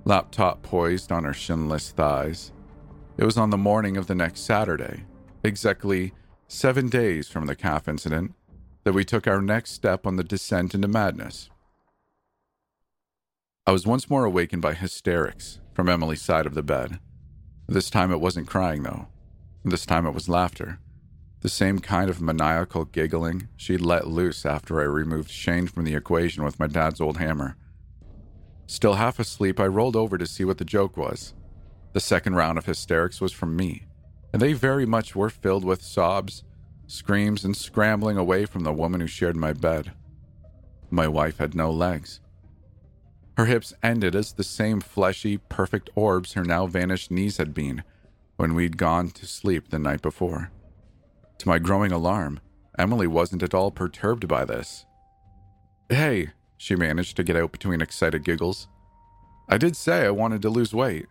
laptop 0.04 0.62
poised 0.62 1.12
on 1.12 1.24
her 1.24 1.32
shinless 1.32 1.90
thighs. 1.92 2.52
It 3.16 3.24
was 3.24 3.36
on 3.36 3.50
the 3.50 3.58
morning 3.58 3.96
of 3.96 4.06
the 4.06 4.14
next 4.14 4.40
Saturday, 4.40 5.04
exactly 5.44 6.12
seven 6.48 6.88
days 6.88 7.28
from 7.28 7.46
the 7.46 7.54
calf 7.54 7.86
incident, 7.86 8.34
that 8.84 8.92
we 8.92 9.04
took 9.04 9.26
our 9.26 9.42
next 9.42 9.72
step 9.72 10.06
on 10.06 10.16
the 10.16 10.24
descent 10.24 10.74
into 10.74 10.88
madness. 10.88 11.50
I 13.66 13.72
was 13.72 13.86
once 13.86 14.10
more 14.10 14.24
awakened 14.24 14.62
by 14.62 14.74
hysterics 14.74 15.60
from 15.74 15.88
Emily's 15.88 16.22
side 16.22 16.46
of 16.46 16.54
the 16.54 16.62
bed. 16.62 16.98
This 17.68 17.90
time 17.90 18.10
it 18.10 18.20
wasn't 18.20 18.48
crying, 18.48 18.82
though. 18.82 19.08
This 19.64 19.86
time 19.86 20.06
it 20.06 20.14
was 20.14 20.28
laughter. 20.28 20.80
The 21.42 21.48
same 21.48 21.78
kind 21.78 22.10
of 22.10 22.20
maniacal 22.20 22.86
giggling 22.86 23.48
she'd 23.56 23.80
let 23.80 24.06
loose 24.06 24.44
after 24.44 24.80
I 24.80 24.84
removed 24.84 25.30
Shane 25.30 25.66
from 25.68 25.84
the 25.84 25.94
equation 25.94 26.42
with 26.44 26.58
my 26.58 26.66
dad's 26.66 27.00
old 27.00 27.18
hammer. 27.18 27.56
Still 28.66 28.94
half 28.94 29.18
asleep, 29.18 29.58
I 29.58 29.66
rolled 29.66 29.96
over 29.96 30.18
to 30.18 30.26
see 30.26 30.44
what 30.44 30.58
the 30.58 30.64
joke 30.64 30.96
was. 30.96 31.34
The 31.92 32.00
second 32.00 32.36
round 32.36 32.58
of 32.58 32.66
hysterics 32.66 33.20
was 33.20 33.32
from 33.32 33.56
me, 33.56 33.86
and 34.32 34.40
they 34.40 34.52
very 34.52 34.86
much 34.86 35.16
were 35.16 35.30
filled 35.30 35.64
with 35.64 35.82
sobs, 35.82 36.44
screams, 36.90 37.44
and 37.44 37.56
scrambling 37.56 38.16
away 38.16 38.44
from 38.44 38.64
the 38.64 38.72
woman 38.72 39.00
who 39.00 39.06
shared 39.06 39.36
my 39.36 39.52
bed. 39.52 39.92
My 40.90 41.06
wife 41.06 41.38
had 41.38 41.54
no 41.54 41.70
legs. 41.70 42.20
Her 43.36 43.46
hips 43.46 43.72
ended 43.82 44.16
as 44.16 44.32
the 44.32 44.44
same 44.44 44.80
fleshy, 44.80 45.38
perfect 45.38 45.88
orbs 45.94 46.32
her 46.32 46.44
now 46.44 46.66
vanished 46.66 47.10
knees 47.10 47.36
had 47.36 47.54
been 47.54 47.84
when 48.36 48.54
we'd 48.54 48.76
gone 48.76 49.10
to 49.10 49.26
sleep 49.26 49.68
the 49.68 49.78
night 49.78 50.02
before. 50.02 50.50
To 51.38 51.48
my 51.48 51.58
growing 51.58 51.92
alarm, 51.92 52.40
Emily 52.78 53.06
wasn't 53.06 53.42
at 53.42 53.54
all 53.54 53.70
perturbed 53.70 54.26
by 54.26 54.44
this. 54.44 54.84
Hey, 55.88 56.30
she 56.56 56.74
managed 56.74 57.16
to 57.16 57.22
get 57.22 57.36
out 57.36 57.52
between 57.52 57.80
excited 57.80 58.24
giggles. 58.24 58.68
I 59.48 59.58
did 59.58 59.76
say 59.76 60.04
I 60.04 60.10
wanted 60.10 60.42
to 60.42 60.50
lose 60.50 60.74
weight. 60.74 61.06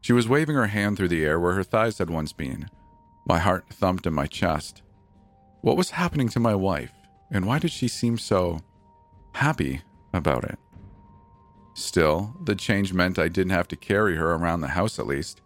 She 0.00 0.12
was 0.12 0.28
waving 0.28 0.56
her 0.56 0.68
hand 0.68 0.96
through 0.96 1.08
the 1.08 1.24
air 1.24 1.38
where 1.38 1.52
her 1.52 1.62
thighs 1.62 1.98
had 1.98 2.10
once 2.10 2.32
been. 2.32 2.70
My 3.30 3.38
heart 3.38 3.66
thumped 3.70 4.08
in 4.08 4.12
my 4.12 4.26
chest. 4.26 4.82
What 5.60 5.76
was 5.76 5.90
happening 5.90 6.28
to 6.30 6.40
my 6.40 6.56
wife, 6.56 6.90
and 7.30 7.46
why 7.46 7.60
did 7.60 7.70
she 7.70 7.86
seem 7.86 8.18
so 8.18 8.58
happy 9.34 9.82
about 10.12 10.42
it? 10.42 10.58
Still, 11.74 12.34
the 12.42 12.56
change 12.56 12.92
meant 12.92 13.20
I 13.20 13.28
didn't 13.28 13.52
have 13.52 13.68
to 13.68 13.76
carry 13.76 14.16
her 14.16 14.32
around 14.32 14.62
the 14.62 14.74
house 14.74 14.98
at 14.98 15.06
least. 15.06 15.42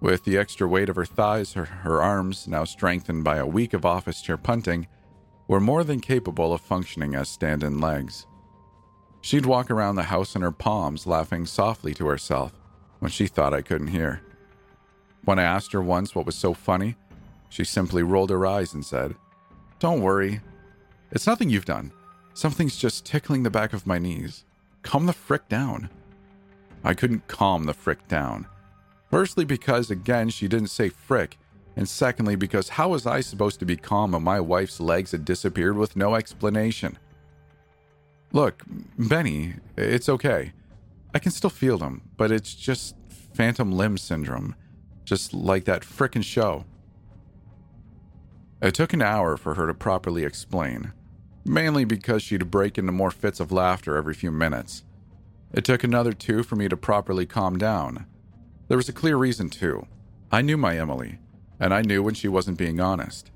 With 0.00 0.24
the 0.24 0.38
extra 0.38 0.66
weight 0.66 0.88
of 0.88 0.96
her 0.96 1.04
thighs, 1.04 1.52
her, 1.52 1.66
her 1.66 2.00
arms, 2.00 2.48
now 2.48 2.64
strengthened 2.64 3.24
by 3.24 3.36
a 3.36 3.46
week 3.46 3.74
of 3.74 3.84
office 3.84 4.22
chair 4.22 4.38
punting, 4.38 4.86
were 5.48 5.60
more 5.60 5.84
than 5.84 6.00
capable 6.00 6.54
of 6.54 6.62
functioning 6.62 7.14
as 7.14 7.28
stand 7.28 7.62
in 7.62 7.78
legs. 7.78 8.26
She'd 9.20 9.44
walk 9.44 9.70
around 9.70 9.96
the 9.96 10.04
house 10.04 10.34
in 10.34 10.40
her 10.40 10.50
palms, 10.50 11.06
laughing 11.06 11.44
softly 11.44 11.92
to 11.92 12.06
herself 12.06 12.54
when 13.00 13.10
she 13.10 13.26
thought 13.26 13.52
I 13.52 13.60
couldn't 13.60 13.88
hear. 13.88 14.22
When 15.26 15.38
I 15.38 15.42
asked 15.42 15.72
her 15.72 15.82
once 15.82 16.14
what 16.14 16.24
was 16.24 16.34
so 16.34 16.54
funny, 16.54 16.96
she 17.48 17.64
simply 17.64 18.02
rolled 18.02 18.30
her 18.30 18.46
eyes 18.46 18.74
and 18.74 18.84
said, 18.84 19.14
Don't 19.78 20.02
worry. 20.02 20.40
It's 21.10 21.26
nothing 21.26 21.50
you've 21.50 21.64
done. 21.64 21.92
Something's 22.34 22.76
just 22.76 23.04
tickling 23.04 23.42
the 23.42 23.50
back 23.50 23.72
of 23.72 23.86
my 23.86 23.98
knees. 23.98 24.44
Calm 24.82 25.06
the 25.06 25.12
frick 25.12 25.48
down. 25.48 25.90
I 26.84 26.94
couldn't 26.94 27.26
calm 27.26 27.64
the 27.64 27.74
frick 27.74 28.06
down. 28.08 28.46
Firstly, 29.10 29.44
because 29.44 29.90
again, 29.90 30.28
she 30.28 30.48
didn't 30.48 30.68
say 30.68 30.90
frick, 30.90 31.38
and 31.76 31.88
secondly, 31.88 32.36
because 32.36 32.68
how 32.70 32.90
was 32.90 33.06
I 33.06 33.20
supposed 33.20 33.58
to 33.60 33.66
be 33.66 33.76
calm 33.76 34.12
when 34.12 34.22
my 34.22 34.40
wife's 34.40 34.80
legs 34.80 35.12
had 35.12 35.24
disappeared 35.24 35.76
with 35.76 35.96
no 35.96 36.14
explanation? 36.14 36.98
Look, 38.32 38.62
Benny, 38.98 39.54
it's 39.76 40.08
okay. 40.08 40.52
I 41.14 41.18
can 41.18 41.32
still 41.32 41.50
feel 41.50 41.78
them, 41.78 42.02
but 42.16 42.30
it's 42.30 42.54
just 42.54 42.94
phantom 43.32 43.72
limb 43.72 43.96
syndrome, 43.96 44.54
just 45.04 45.32
like 45.32 45.64
that 45.64 45.82
frickin' 45.82 46.24
show. 46.24 46.64
It 48.60 48.74
took 48.74 48.92
an 48.92 49.02
hour 49.02 49.36
for 49.36 49.54
her 49.54 49.66
to 49.68 49.74
properly 49.74 50.24
explain, 50.24 50.92
mainly 51.44 51.84
because 51.84 52.22
she'd 52.22 52.50
break 52.50 52.76
into 52.76 52.90
more 52.90 53.12
fits 53.12 53.38
of 53.38 53.52
laughter 53.52 53.96
every 53.96 54.14
few 54.14 54.32
minutes. 54.32 54.82
It 55.52 55.64
took 55.64 55.84
another 55.84 56.12
two 56.12 56.42
for 56.42 56.56
me 56.56 56.68
to 56.68 56.76
properly 56.76 57.24
calm 57.24 57.56
down. 57.56 58.06
There 58.66 58.76
was 58.76 58.88
a 58.88 58.92
clear 58.92 59.16
reason, 59.16 59.48
too. 59.48 59.86
I 60.32 60.42
knew 60.42 60.56
my 60.56 60.76
Emily, 60.76 61.20
and 61.60 61.72
I 61.72 61.82
knew 61.82 62.02
when 62.02 62.14
she 62.14 62.28
wasn't 62.28 62.58
being 62.58 62.80
honest. 62.80 63.30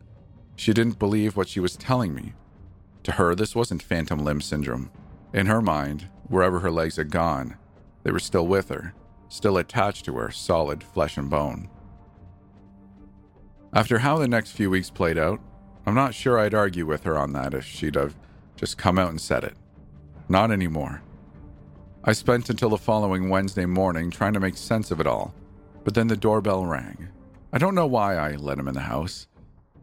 She 0.56 0.72
didn't 0.72 0.98
believe 0.98 1.36
what 1.36 1.48
she 1.48 1.60
was 1.60 1.76
telling 1.76 2.14
me. 2.14 2.34
To 3.04 3.12
her, 3.12 3.34
this 3.34 3.54
wasn't 3.54 3.82
phantom 3.82 4.24
limb 4.24 4.40
syndrome. 4.40 4.90
In 5.32 5.46
her 5.46 5.62
mind, 5.62 6.08
wherever 6.28 6.60
her 6.60 6.70
legs 6.70 6.96
had 6.96 7.10
gone, 7.10 7.56
they 8.02 8.10
were 8.10 8.18
still 8.18 8.46
with 8.46 8.68
her, 8.68 8.92
still 9.28 9.56
attached 9.56 10.04
to 10.04 10.16
her, 10.16 10.30
solid 10.30 10.82
flesh 10.82 11.16
and 11.16 11.30
bone. 11.30 11.70
After 13.74 14.00
how 14.00 14.18
the 14.18 14.28
next 14.28 14.50
few 14.50 14.68
weeks 14.68 14.90
played 14.90 15.16
out, 15.16 15.40
I'm 15.86 15.94
not 15.94 16.14
sure 16.14 16.38
I'd 16.38 16.52
argue 16.52 16.84
with 16.84 17.04
her 17.04 17.16
on 17.16 17.32
that 17.32 17.54
if 17.54 17.64
she'd 17.64 17.94
have 17.94 18.14
just 18.54 18.76
come 18.76 18.98
out 18.98 19.08
and 19.08 19.20
said 19.20 19.44
it. 19.44 19.54
Not 20.28 20.50
anymore. 20.50 21.02
I 22.04 22.12
spent 22.12 22.50
until 22.50 22.68
the 22.68 22.76
following 22.76 23.30
Wednesday 23.30 23.64
morning 23.64 24.10
trying 24.10 24.34
to 24.34 24.40
make 24.40 24.58
sense 24.58 24.90
of 24.90 25.00
it 25.00 25.06
all, 25.06 25.34
but 25.84 25.94
then 25.94 26.08
the 26.08 26.16
doorbell 26.16 26.66
rang. 26.66 27.08
I 27.50 27.58
don't 27.58 27.74
know 27.74 27.86
why 27.86 28.16
I 28.16 28.32
let 28.36 28.58
him 28.58 28.68
in 28.68 28.74
the 28.74 28.80
house. 28.80 29.26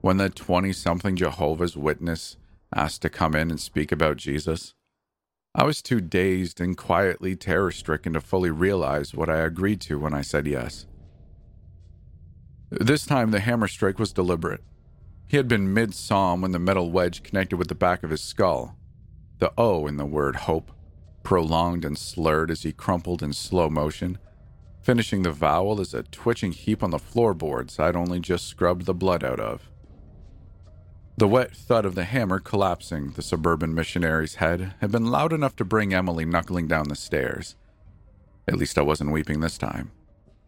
When 0.02 0.18
the 0.18 0.30
20 0.30 0.72
something 0.72 1.16
Jehovah's 1.16 1.76
Witness 1.76 2.38
asked 2.76 3.02
to 3.02 3.10
come 3.10 3.36
in 3.36 3.50
and 3.50 3.60
speak 3.60 3.92
about 3.92 4.18
Jesus, 4.18 4.76
I 5.56 5.64
was 5.64 5.82
too 5.82 6.00
dazed 6.00 6.62
and 6.62 6.78
quietly 6.78 7.36
terror 7.36 7.72
stricken 7.72 8.14
to 8.14 8.22
fully 8.22 8.52
realize 8.52 9.16
what 9.16 9.30
I 9.30 9.38
agreed 9.38 9.82
to 9.82 9.98
when 9.98 10.14
I 10.14 10.22
said 10.22 10.46
yes. 10.46 10.86
This 12.72 13.06
time, 13.06 13.32
the 13.32 13.40
hammer 13.40 13.68
strike 13.68 13.98
was 13.98 14.14
deliberate. 14.14 14.64
He 15.26 15.38
had 15.38 15.48
been 15.48 15.74
mid 15.74 15.94
psalm 15.94 16.42
when 16.42 16.52
the 16.52 16.60
metal 16.60 16.92
wedge 16.92 17.24
connected 17.24 17.58
with 17.58 17.68
the 17.68 17.76
back 17.76 18.04
of 18.04 18.10
his 18.10 18.22
skull. 18.22 18.78
The 19.40 19.52
O 19.58 19.88
in 19.88 19.98
the 19.98 20.06
word 20.06 20.36
hope 20.36 20.72
prolonged 21.24 21.86
and 21.86 21.98
slurred 21.98 22.52
as 22.52 22.64
he 22.64 22.72
crumpled 22.72 23.22
in 23.22 23.34
slow 23.34 23.70
motion, 23.70 24.18
finishing 24.82 25.24
the 25.24 25.32
vowel 25.32 25.80
as 25.80 25.94
a 25.94 26.04
twitching 26.04 26.52
heap 26.52 26.82
on 26.84 26.92
the 26.92 27.00
floorboards 27.00 27.80
I'd 27.80 27.96
only 27.96 28.20
just 28.20 28.48
scrubbed 28.48 28.86
the 28.86 28.94
blood 28.94 29.24
out 29.24 29.40
of. 29.40 29.70
The 31.18 31.28
wet 31.28 31.56
thud 31.56 31.86
of 31.86 31.96
the 31.96 32.06
hammer 32.06 32.40
collapsing 32.40 33.12
the 33.12 33.22
suburban 33.22 33.76
missionary's 33.76 34.36
head 34.36 34.74
had 34.80 34.92
been 34.92 35.08
loud 35.08 35.34
enough 35.34 35.56
to 35.58 35.66
bring 35.66 35.94
Emily 35.94 36.26
knuckling 36.26 36.68
down 36.68 36.88
the 36.88 36.96
stairs. 36.96 37.56
At 38.48 38.58
least 38.58 38.78
I 38.78 38.84
wasn't 38.84 39.12
weeping 39.12 39.42
this 39.42 39.58
time. 39.58 39.92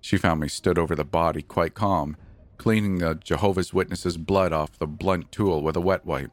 She 0.01 0.17
found 0.17 0.39
me 0.39 0.47
stood 0.47 0.77
over 0.77 0.95
the 0.95 1.05
body, 1.05 1.41
quite 1.41 1.75
calm, 1.75 2.17
cleaning 2.57 2.97
the 2.97 3.15
Jehovah's 3.15 3.73
Witnesses' 3.73 4.17
blood 4.17 4.51
off 4.51 4.77
the 4.77 4.87
blunt 4.87 5.31
tool 5.31 5.61
with 5.61 5.75
a 5.75 5.81
wet 5.81 6.05
wipe. 6.05 6.31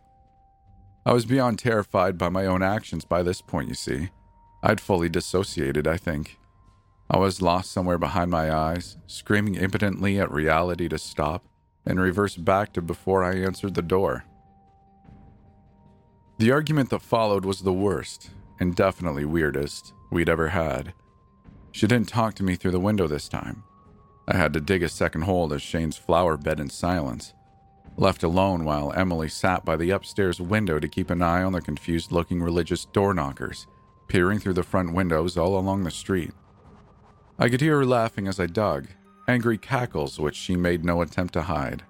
I 1.07 1.13
was 1.13 1.27
beyond 1.27 1.59
terrified 1.59 2.19
by 2.19 2.29
my 2.29 2.47
own 2.47 2.63
actions 2.63 3.05
by 3.05 3.23
this 3.23 3.41
point, 3.41 3.69
you 3.69 3.75
see. 3.75 4.11
I'd 4.63 4.81
fully 4.81 5.09
dissociated, 5.09 5.87
I 5.87 5.97
think. 5.97 6.39
I 7.11 7.19
was 7.19 7.41
lost 7.41 7.73
somewhere 7.73 7.99
behind 7.99 8.31
my 8.31 8.53
eyes, 8.53 8.99
screaming 9.07 9.55
impotently 9.55 10.19
at 10.19 10.31
reality 10.31 10.89
to 10.89 10.99
stop, 10.99 11.47
and 11.87 11.99
reversed 11.99 12.45
back 12.45 12.73
to 12.75 12.83
before 12.83 13.25
I 13.25 13.37
answered 13.37 13.75
the 13.75 13.83
door. 13.83 14.25
The 16.39 16.53
argument 16.53 16.91
that 16.91 17.01
followed 17.01 17.45
was 17.45 17.63
the 17.63 17.73
worst, 17.73 18.31
and 18.61 18.77
definitely 18.77 19.25
weirdest, 19.25 19.95
we'd 20.11 20.29
ever 20.29 20.49
had. 20.49 20.93
She 21.79 21.87
didn't 21.87 22.09
talk 22.09 22.35
to 22.35 22.43
me 22.43 22.57
through 22.57 22.73
the 22.73 22.81
window 22.81 23.07
this 23.07 23.29
time. 23.29 23.63
I 24.27 24.37
had 24.37 24.53
to 24.55 24.61
dig 24.61 24.83
a 24.83 24.89
second 24.89 25.23
hole 25.23 25.49
to 25.49 25.61
Shane's 25.61 25.97
flower 25.97 26.37
bed 26.37 26.59
in 26.59 26.71
silence, 26.71 27.35
left 27.97 28.25
alone 28.25 28.65
while 28.65 28.93
Emily 28.97 29.29
sat 29.29 29.65
by 29.65 29.77
the 29.77 29.91
upstairs 29.91 30.41
window 30.41 30.81
to 30.81 30.89
keep 30.89 31.09
an 31.09 31.23
eye 31.23 31.45
on 31.45 31.53
the 31.53 31.61
confused 31.61 32.11
looking 32.11 32.43
religious 32.43 32.85
door 32.87 33.15
knockers, 33.15 33.69
peering 34.09 34.41
through 34.41 34.55
the 34.55 34.65
front 34.65 34.93
windows 34.93 35.37
all 35.37 35.57
along 35.57 35.85
the 35.85 35.93
street. 35.93 36.33
I 37.39 37.49
could 37.49 37.61
hear 37.61 37.77
her 37.77 37.87
laughing 37.87 38.27
as 38.27 38.41
I 38.41 38.47
dug, 38.47 38.89
angry 39.29 39.57
cackles 39.57 40.19
which 40.19 40.35
she 40.35 40.57
made 40.57 40.85
no 40.85 41.01
attempt 41.01 41.33
to 41.35 41.43
hide. 41.43 41.85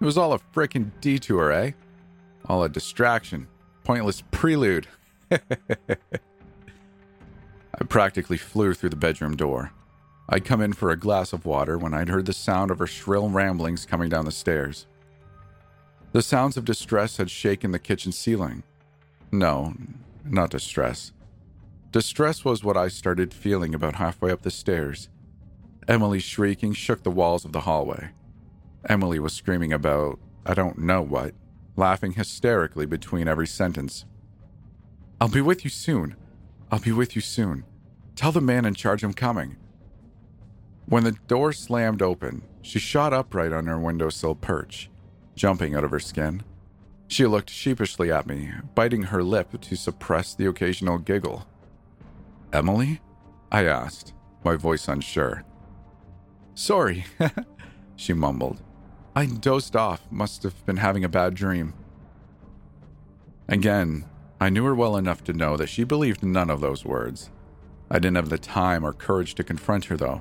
It 0.00 0.04
was 0.04 0.18
all 0.18 0.32
a 0.32 0.40
frickin' 0.52 0.90
detour, 1.00 1.52
eh? 1.52 1.70
All 2.46 2.64
a 2.64 2.68
distraction, 2.68 3.46
pointless 3.84 4.24
prelude. 4.32 4.88
I 7.80 7.84
practically 7.84 8.36
flew 8.36 8.74
through 8.74 8.90
the 8.90 8.96
bedroom 8.96 9.36
door. 9.36 9.72
I'd 10.28 10.44
come 10.44 10.60
in 10.60 10.72
for 10.72 10.90
a 10.90 10.96
glass 10.96 11.32
of 11.32 11.44
water 11.44 11.76
when 11.76 11.92
I'd 11.92 12.08
heard 12.08 12.26
the 12.26 12.32
sound 12.32 12.70
of 12.70 12.78
her 12.78 12.86
shrill 12.86 13.28
ramblings 13.28 13.84
coming 13.84 14.08
down 14.08 14.24
the 14.24 14.32
stairs. 14.32 14.86
The 16.12 16.22
sounds 16.22 16.56
of 16.56 16.64
distress 16.64 17.16
had 17.16 17.30
shaken 17.30 17.72
the 17.72 17.78
kitchen 17.78 18.12
ceiling. 18.12 18.62
No, 19.32 19.74
not 20.24 20.50
distress. 20.50 21.12
Distress 21.90 22.44
was 22.44 22.62
what 22.62 22.76
I 22.76 22.88
started 22.88 23.34
feeling 23.34 23.74
about 23.74 23.96
halfway 23.96 24.30
up 24.30 24.42
the 24.42 24.50
stairs. 24.50 25.08
Emily's 25.88 26.22
shrieking 26.22 26.72
shook 26.72 27.02
the 27.02 27.10
walls 27.10 27.44
of 27.44 27.52
the 27.52 27.62
hallway. 27.62 28.10
Emily 28.88 29.18
was 29.18 29.32
screaming 29.32 29.72
about, 29.72 30.18
I 30.46 30.54
don't 30.54 30.78
know 30.78 31.02
what, 31.02 31.34
laughing 31.76 32.12
hysterically 32.12 32.86
between 32.86 33.28
every 33.28 33.46
sentence. 33.46 34.04
I'll 35.20 35.28
be 35.28 35.40
with 35.40 35.64
you 35.64 35.70
soon. 35.70 36.16
I'll 36.74 36.80
be 36.80 36.90
with 36.90 37.14
you 37.14 37.22
soon. 37.22 37.62
Tell 38.16 38.32
the 38.32 38.40
man 38.40 38.64
in 38.64 38.74
charge 38.74 39.04
I'm 39.04 39.14
coming. 39.14 39.58
When 40.86 41.04
the 41.04 41.12
door 41.28 41.52
slammed 41.52 42.02
open, 42.02 42.42
she 42.62 42.80
shot 42.80 43.12
upright 43.12 43.52
on 43.52 43.66
her 43.66 43.78
windowsill 43.78 44.34
perch, 44.34 44.90
jumping 45.36 45.76
out 45.76 45.84
of 45.84 45.92
her 45.92 46.00
skin. 46.00 46.42
She 47.06 47.26
looked 47.26 47.48
sheepishly 47.48 48.10
at 48.10 48.26
me, 48.26 48.50
biting 48.74 49.04
her 49.04 49.22
lip 49.22 49.60
to 49.60 49.76
suppress 49.76 50.34
the 50.34 50.46
occasional 50.46 50.98
giggle. 50.98 51.46
Emily? 52.52 53.00
I 53.52 53.66
asked, 53.66 54.12
my 54.42 54.56
voice 54.56 54.88
unsure. 54.88 55.44
Sorry, 56.54 57.04
she 57.94 58.14
mumbled. 58.14 58.60
I 59.14 59.26
dozed 59.26 59.76
off, 59.76 60.10
must 60.10 60.42
have 60.42 60.66
been 60.66 60.78
having 60.78 61.04
a 61.04 61.08
bad 61.08 61.34
dream. 61.34 61.72
Again, 63.46 64.06
I 64.44 64.50
knew 64.50 64.66
her 64.66 64.74
well 64.74 64.98
enough 64.98 65.24
to 65.24 65.32
know 65.32 65.56
that 65.56 65.70
she 65.70 65.84
believed 65.84 66.22
none 66.22 66.50
of 66.50 66.60
those 66.60 66.84
words. 66.84 67.30
I 67.90 67.94
didn't 67.94 68.16
have 68.16 68.28
the 68.28 68.36
time 68.36 68.84
or 68.84 68.92
courage 68.92 69.34
to 69.36 69.42
confront 69.42 69.86
her, 69.86 69.96
though. 69.96 70.20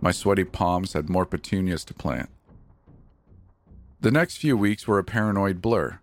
My 0.00 0.10
sweaty 0.10 0.42
palms 0.42 0.94
had 0.94 1.08
more 1.08 1.24
petunias 1.24 1.84
to 1.84 1.94
plant. 1.94 2.30
The 4.00 4.10
next 4.10 4.38
few 4.38 4.56
weeks 4.56 4.88
were 4.88 4.98
a 4.98 5.04
paranoid 5.04 5.62
blur. 5.62 6.00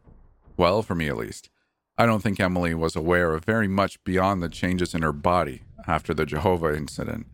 Well, 0.56 0.82
for 0.82 0.96
me 0.96 1.10
at 1.10 1.18
least. 1.18 1.50
I 1.98 2.06
don't 2.06 2.24
think 2.24 2.40
Emily 2.40 2.74
was 2.74 2.96
aware 2.96 3.34
of 3.34 3.44
very 3.44 3.68
much 3.68 4.02
beyond 4.06 4.42
the 4.42 4.48
changes 4.48 4.96
in 4.96 5.02
her 5.02 5.12
body 5.12 5.64
after 5.86 6.14
the 6.14 6.26
Jehovah 6.26 6.74
incident. 6.74 7.28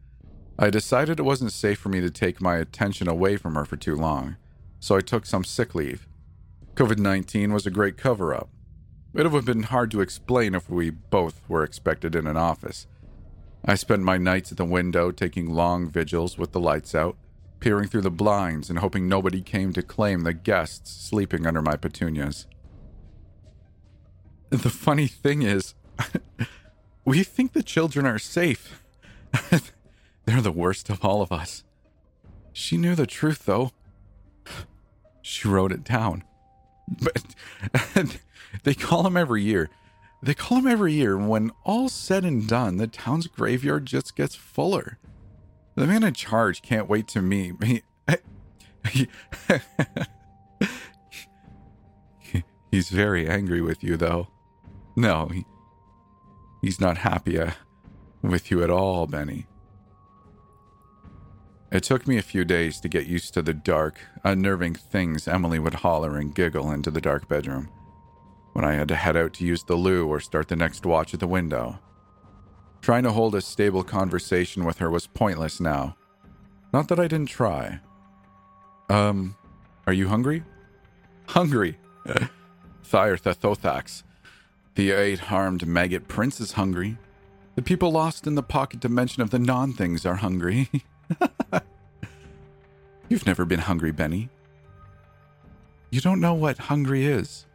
I 0.58 0.72
decided 0.72 1.20
it 1.20 1.24
wasn't 1.24 1.52
safe 1.52 1.78
for 1.78 1.90
me 1.90 2.02
to 2.02 2.10
take 2.10 2.42
my 2.42 2.58
attention 2.58 3.08
away 3.08 3.38
from 3.38 3.54
her 3.54 3.66
for 3.66 3.78
too 3.78 3.96
long, 3.96 4.38
so 4.80 4.96
I 4.96 5.02
took 5.02 5.28
some 5.28 5.44
sick 5.44 5.76
leave. 5.76 6.08
COVID 6.74 6.98
19 6.98 7.54
was 7.54 7.68
a 7.68 7.70
great 7.70 7.98
cover 7.98 8.34
up. 8.34 8.50
It 9.14 9.24
would 9.30 9.34
have 9.34 9.46
been 9.46 9.64
hard 9.64 9.92
to 9.92 10.02
explain 10.02 10.56
if 10.56 10.70
we 10.70 10.90
both 10.90 11.42
were 11.48 11.64
expected 11.64 12.16
in 12.16 12.26
an 12.26 12.38
office. 12.38 12.88
I 13.64 13.76
spent 13.76 14.02
my 14.02 14.18
nights 14.18 14.52
at 14.52 14.58
the 14.58 14.66
window 14.66 15.12
taking 15.12 15.54
long 15.54 15.88
vigils 15.88 16.38
with 16.38 16.52
the 16.52 16.60
lights 16.60 16.96
out, 16.96 17.16
peering 17.60 17.88
through 17.88 18.02
the 18.02 18.12
blinds 18.12 18.70
and 18.70 18.80
hoping 18.80 19.08
nobody 19.08 19.42
came 19.42 19.72
to 19.74 19.84
claim 19.84 20.22
the 20.22 20.34
guests 20.34 20.92
sleeping 20.92 21.46
under 21.46 21.62
my 21.62 21.76
petunias. 21.78 22.48
The 24.50 24.70
funny 24.70 25.08
thing 25.08 25.44
is, 25.44 25.76
we 27.06 27.24
think 27.24 27.54
the 27.54 27.64
children 27.64 28.06
are 28.06 28.20
safe. 28.20 28.84
They're 30.26 30.42
the 30.42 30.52
worst 30.52 30.90
of 30.90 31.06
all 31.06 31.22
of 31.22 31.32
us. 31.32 31.64
She 32.52 32.78
knew 32.78 32.96
the 32.96 33.08
truth, 33.08 33.46
though. 33.46 33.72
She 35.26 35.48
wrote 35.48 35.72
it 35.72 35.86
down. 35.86 36.26
But 36.88 37.24
they 38.64 38.74
call 38.74 39.06
him 39.06 39.18
every 39.18 39.44
year. 39.44 39.70
They 40.22 40.34
call 40.34 40.60
him 40.60 40.68
every 40.68 40.94
year. 40.94 41.18
When 41.18 41.52
all's 41.66 41.94
said 41.94 42.24
and 42.24 42.48
done, 42.48 42.78
the 42.78 42.88
town's 42.88 43.28
graveyard 43.28 43.86
just 43.86 44.16
gets 44.16 44.36
fuller. 44.36 44.98
The 45.76 45.88
man 45.88 46.04
in 46.04 46.14
charge 46.14 46.62
can't 46.62 46.88
wait 46.88 47.08
to 47.10 47.22
meet 47.22 47.60
me. 47.60 47.82
He's 52.72 52.90
very 52.90 53.28
angry 53.28 53.62
with 53.62 53.84
you, 53.84 53.98
though. 53.98 54.30
No, 54.96 55.28
he, 55.28 55.46
he's 56.62 56.80
not 56.80 56.98
happy 57.00 57.40
uh, 57.40 57.52
with 58.22 58.50
you 58.50 58.64
at 58.64 58.70
all, 58.70 59.06
Benny. 59.08 59.46
It 61.74 61.82
took 61.82 62.08
me 62.08 62.20
a 62.20 62.22
few 62.22 62.46
days 62.46 62.80
to 62.82 62.88
get 62.88 63.08
used 63.08 63.34
to 63.34 63.42
the 63.42 63.54
dark, 63.54 64.00
unnerving 64.24 64.76
things 64.76 65.28
Emily 65.28 65.58
would 65.58 65.74
holler 65.74 66.18
and 66.18 66.34
giggle 66.34 66.70
into 66.72 66.92
the 66.92 67.02
dark 67.02 67.28
bedroom 67.28 67.70
when 68.54 68.64
I 68.64 68.74
had 68.74 68.88
to 68.90 68.96
head 68.96 69.18
out 69.18 69.34
to 69.34 69.46
use 69.46 69.64
the 69.64 69.76
loo 69.76 70.08
or 70.08 70.20
start 70.20 70.48
the 70.48 70.56
next 70.56 70.86
watch 70.86 71.16
at 71.16 71.20
the 71.20 71.28
window. 71.28 71.80
Trying 72.82 73.02
to 73.04 73.12
hold 73.12 73.34
a 73.34 73.42
stable 73.42 73.84
conversation 73.84 74.64
with 74.66 74.78
her 74.78 74.92
was 74.92 75.08
pointless 75.08 75.60
now. 75.60 75.98
Not 76.72 76.88
that 76.90 77.00
I 77.00 77.08
didn't 77.08 77.30
try. 77.30 77.80
Um, 78.88 79.36
are 79.88 79.94
you 79.94 80.10
hungry? 80.10 80.44
Hungry. 81.30 81.80
Thyrtha 82.84 83.34
Thothax. 83.34 84.04
The 84.76 84.92
eight 84.92 85.20
harmed 85.20 85.66
maggot 85.66 86.08
prince 86.08 86.40
is 86.40 86.52
hungry. 86.52 86.98
The 87.56 87.64
people 87.64 87.92
lost 87.92 88.28
in 88.28 88.36
the 88.36 88.44
pocket 88.44 88.80
dimension 88.80 89.24
of 89.24 89.32
the 89.32 89.40
non 89.40 89.74
things 89.74 90.06
are 90.06 90.18
hungry. 90.18 90.70
You've 93.10 93.26
never 93.26 93.46
been 93.46 93.60
hungry, 93.60 93.92
Benny. 93.92 94.30
You 95.90 96.02
don't 96.02 96.20
know 96.20 96.34
what 96.34 96.58
hungry 96.58 97.06
is. 97.06 97.46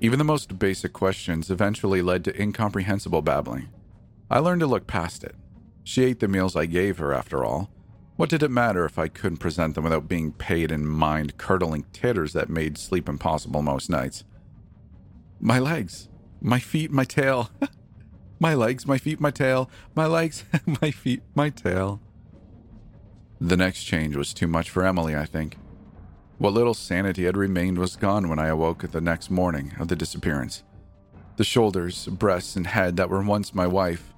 Even 0.00 0.18
the 0.18 0.24
most 0.24 0.58
basic 0.58 0.92
questions 0.92 1.50
eventually 1.50 2.02
led 2.02 2.24
to 2.24 2.42
incomprehensible 2.42 3.22
babbling. 3.22 3.68
I 4.28 4.40
learned 4.40 4.60
to 4.60 4.66
look 4.66 4.88
past 4.88 5.22
it. 5.22 5.36
She 5.84 6.04
ate 6.04 6.18
the 6.18 6.26
meals 6.26 6.56
I 6.56 6.66
gave 6.66 6.98
her, 6.98 7.12
after 7.12 7.44
all. 7.44 7.70
What 8.16 8.28
did 8.28 8.42
it 8.42 8.50
matter 8.50 8.84
if 8.84 8.98
I 8.98 9.08
couldn't 9.08 9.38
present 9.38 9.74
them 9.74 9.84
without 9.84 10.08
being 10.08 10.32
paid 10.32 10.72
in 10.72 10.86
mind 10.86 11.38
curdling 11.38 11.84
titters 11.92 12.32
that 12.32 12.50
made 12.50 12.78
sleep 12.78 13.08
impossible 13.08 13.62
most 13.62 13.88
nights? 13.88 14.24
My 15.40 15.58
legs, 15.58 16.08
my 16.40 16.58
feet, 16.58 16.90
my 16.90 17.04
tail. 17.04 17.50
my 18.42 18.54
legs, 18.54 18.86
my 18.86 18.98
feet, 18.98 19.20
my 19.20 19.30
tail. 19.30 19.70
My 19.94 20.06
legs, 20.06 20.44
my 20.82 20.90
feet, 20.90 21.22
my 21.32 21.48
tail. 21.48 22.00
The 23.40 23.56
next 23.56 23.84
change 23.84 24.16
was 24.16 24.34
too 24.34 24.48
much 24.48 24.68
for 24.68 24.84
Emily, 24.84 25.16
I 25.16 25.26
think. 25.26 25.56
What 26.38 26.52
little 26.52 26.74
sanity 26.74 27.24
had 27.24 27.36
remained 27.36 27.78
was 27.78 27.94
gone 27.94 28.28
when 28.28 28.40
I 28.40 28.48
awoke 28.48 28.90
the 28.90 29.00
next 29.00 29.30
morning 29.30 29.72
of 29.78 29.86
the 29.86 29.94
disappearance. 29.94 30.64
The 31.36 31.44
shoulders, 31.44 32.06
breasts, 32.08 32.56
and 32.56 32.66
head 32.66 32.96
that 32.96 33.08
were 33.08 33.22
once 33.22 33.54
my 33.54 33.68
wife 33.68 34.12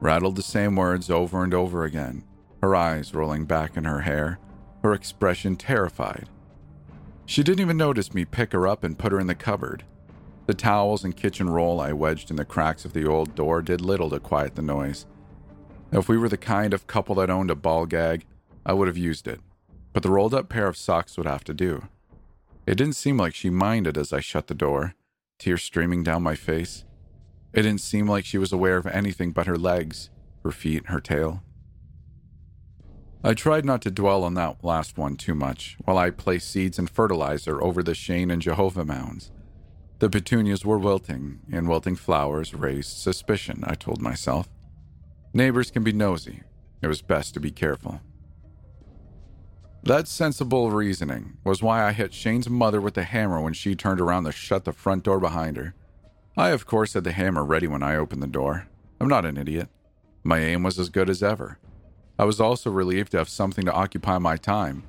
rattled 0.00 0.34
the 0.34 0.42
same 0.42 0.74
words 0.74 1.08
over 1.08 1.44
and 1.44 1.54
over 1.54 1.84
again, 1.84 2.24
her 2.60 2.74
eyes 2.74 3.14
rolling 3.14 3.44
back 3.44 3.76
in 3.76 3.84
her 3.84 4.00
hair, 4.00 4.40
her 4.82 4.92
expression 4.92 5.54
terrified. 5.54 6.28
She 7.26 7.44
didn't 7.44 7.60
even 7.60 7.76
notice 7.76 8.12
me 8.12 8.24
pick 8.24 8.52
her 8.52 8.66
up 8.66 8.82
and 8.82 8.98
put 8.98 9.12
her 9.12 9.20
in 9.20 9.28
the 9.28 9.36
cupboard. 9.36 9.84
The 10.48 10.54
towels 10.54 11.04
and 11.04 11.16
kitchen 11.16 11.48
roll 11.48 11.80
I 11.80 11.92
wedged 11.92 12.30
in 12.30 12.36
the 12.36 12.44
cracks 12.44 12.84
of 12.84 12.92
the 12.92 13.06
old 13.06 13.36
door 13.36 13.62
did 13.62 13.80
little 13.80 14.10
to 14.10 14.18
quiet 14.18 14.56
the 14.56 14.62
noise. 14.62 15.06
If 15.92 16.08
we 16.08 16.18
were 16.18 16.28
the 16.28 16.36
kind 16.36 16.74
of 16.74 16.88
couple 16.88 17.14
that 17.14 17.30
owned 17.30 17.52
a 17.52 17.54
ball 17.54 17.86
gag, 17.86 18.26
I 18.66 18.72
would 18.72 18.88
have 18.88 18.98
used 18.98 19.28
it 19.28 19.40
but 19.92 20.04
the 20.04 20.10
rolled 20.10 20.32
up 20.32 20.48
pair 20.48 20.68
of 20.68 20.76
socks 20.76 21.16
would 21.16 21.26
have 21.26 21.44
to 21.44 21.52
do. 21.52 21.88
It 22.66 22.76
didn't 22.76 22.94
seem 22.94 23.16
like 23.16 23.34
she 23.34 23.50
minded 23.50 23.96
as 23.98 24.12
I 24.12 24.20
shut 24.20 24.46
the 24.46 24.54
door, 24.54 24.94
tears 25.40 25.62
streaming 25.62 26.04
down 26.04 26.22
my 26.22 26.34
face. 26.34 26.84
It 27.52 27.62
didn't 27.62 27.80
seem 27.80 28.06
like 28.06 28.24
she 28.24 28.38
was 28.38 28.52
aware 28.52 28.76
of 28.76 28.86
anything 28.86 29.32
but 29.32 29.46
her 29.46 29.56
legs, 29.56 30.10
her 30.44 30.52
feet, 30.52 30.86
her 30.86 31.00
tail. 31.00 31.42
I 33.24 33.34
tried 33.34 33.64
not 33.64 33.82
to 33.82 33.90
dwell 33.90 34.22
on 34.22 34.34
that 34.34 34.62
last 34.62 34.96
one 34.96 35.16
too 35.16 35.34
much 35.34 35.76
while 35.84 35.98
I 35.98 36.10
placed 36.10 36.50
seeds 36.50 36.78
and 36.78 36.88
fertilizer 36.88 37.60
over 37.60 37.82
the 37.82 37.94
Shane 37.94 38.30
and 38.30 38.40
Jehovah 38.40 38.84
mounds. 38.84 39.32
The 39.98 40.08
petunias 40.08 40.64
were 40.64 40.78
wilting, 40.78 41.40
and 41.50 41.68
wilting 41.68 41.96
flowers 41.96 42.54
raised 42.54 42.96
suspicion, 42.96 43.64
I 43.66 43.74
told 43.74 44.00
myself. 44.00 44.48
Neighbors 45.34 45.70
can 45.70 45.82
be 45.82 45.92
nosy. 45.92 46.42
It 46.80 46.86
was 46.86 47.02
best 47.02 47.34
to 47.34 47.40
be 47.40 47.50
careful. 47.50 48.00
That 49.82 50.06
sensible 50.06 50.70
reasoning 50.70 51.38
was 51.44 51.62
why 51.62 51.84
I 51.84 51.92
hit 51.92 52.12
Shane's 52.12 52.48
mother 52.48 52.80
with 52.80 52.94
the 52.94 53.04
hammer 53.04 53.40
when 53.40 53.54
she 53.54 53.74
turned 53.74 54.00
around 54.00 54.24
to 54.24 54.32
shut 54.32 54.64
the 54.64 54.72
front 54.72 55.02
door 55.02 55.18
behind 55.18 55.56
her. 55.56 55.74
I, 56.36 56.50
of 56.50 56.66
course, 56.66 56.92
had 56.92 57.04
the 57.04 57.12
hammer 57.12 57.44
ready 57.44 57.66
when 57.66 57.82
I 57.82 57.96
opened 57.96 58.22
the 58.22 58.28
door. 58.28 58.68
I'm 59.00 59.08
not 59.08 59.24
an 59.24 59.36
idiot. 59.36 59.68
My 60.22 60.38
aim 60.38 60.62
was 60.62 60.78
as 60.78 60.90
good 60.90 61.10
as 61.10 61.22
ever. 61.22 61.58
I 62.18 62.24
was 62.24 62.40
also 62.40 62.70
relieved 62.70 63.12
to 63.12 63.18
have 63.18 63.28
something 63.28 63.64
to 63.64 63.72
occupy 63.72 64.18
my 64.18 64.36
time. 64.36 64.84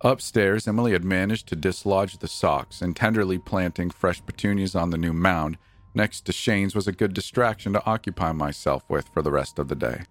Upstairs, 0.00 0.68
Emily 0.68 0.92
had 0.92 1.04
managed 1.04 1.48
to 1.48 1.56
dislodge 1.56 2.18
the 2.18 2.28
socks, 2.28 2.80
and 2.80 2.94
tenderly 2.94 3.38
planting 3.38 3.90
fresh 3.90 4.24
petunias 4.24 4.76
on 4.76 4.90
the 4.90 4.98
new 4.98 5.12
mound 5.12 5.58
next 5.94 6.20
to 6.26 6.32
Shane's 6.32 6.74
was 6.74 6.86
a 6.86 6.92
good 6.92 7.12
distraction 7.12 7.72
to 7.72 7.84
occupy 7.84 8.30
myself 8.30 8.84
with 8.88 9.08
for 9.08 9.22
the 9.22 9.32
rest 9.32 9.58
of 9.58 9.66
the 9.68 9.74
day. 9.74 10.02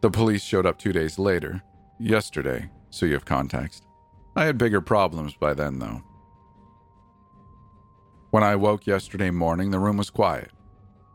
The 0.00 0.10
police 0.10 0.44
showed 0.44 0.66
up 0.66 0.78
two 0.78 0.92
days 0.92 1.18
later, 1.18 1.62
yesterday, 1.98 2.70
so 2.90 3.04
you 3.04 3.14
have 3.14 3.24
context. 3.24 3.84
I 4.36 4.44
had 4.44 4.58
bigger 4.58 4.80
problems 4.80 5.34
by 5.34 5.54
then, 5.54 5.80
though. 5.80 6.02
When 8.30 8.44
I 8.44 8.54
woke 8.54 8.86
yesterday 8.86 9.30
morning, 9.30 9.72
the 9.72 9.80
room 9.80 9.96
was 9.96 10.10
quiet. 10.10 10.52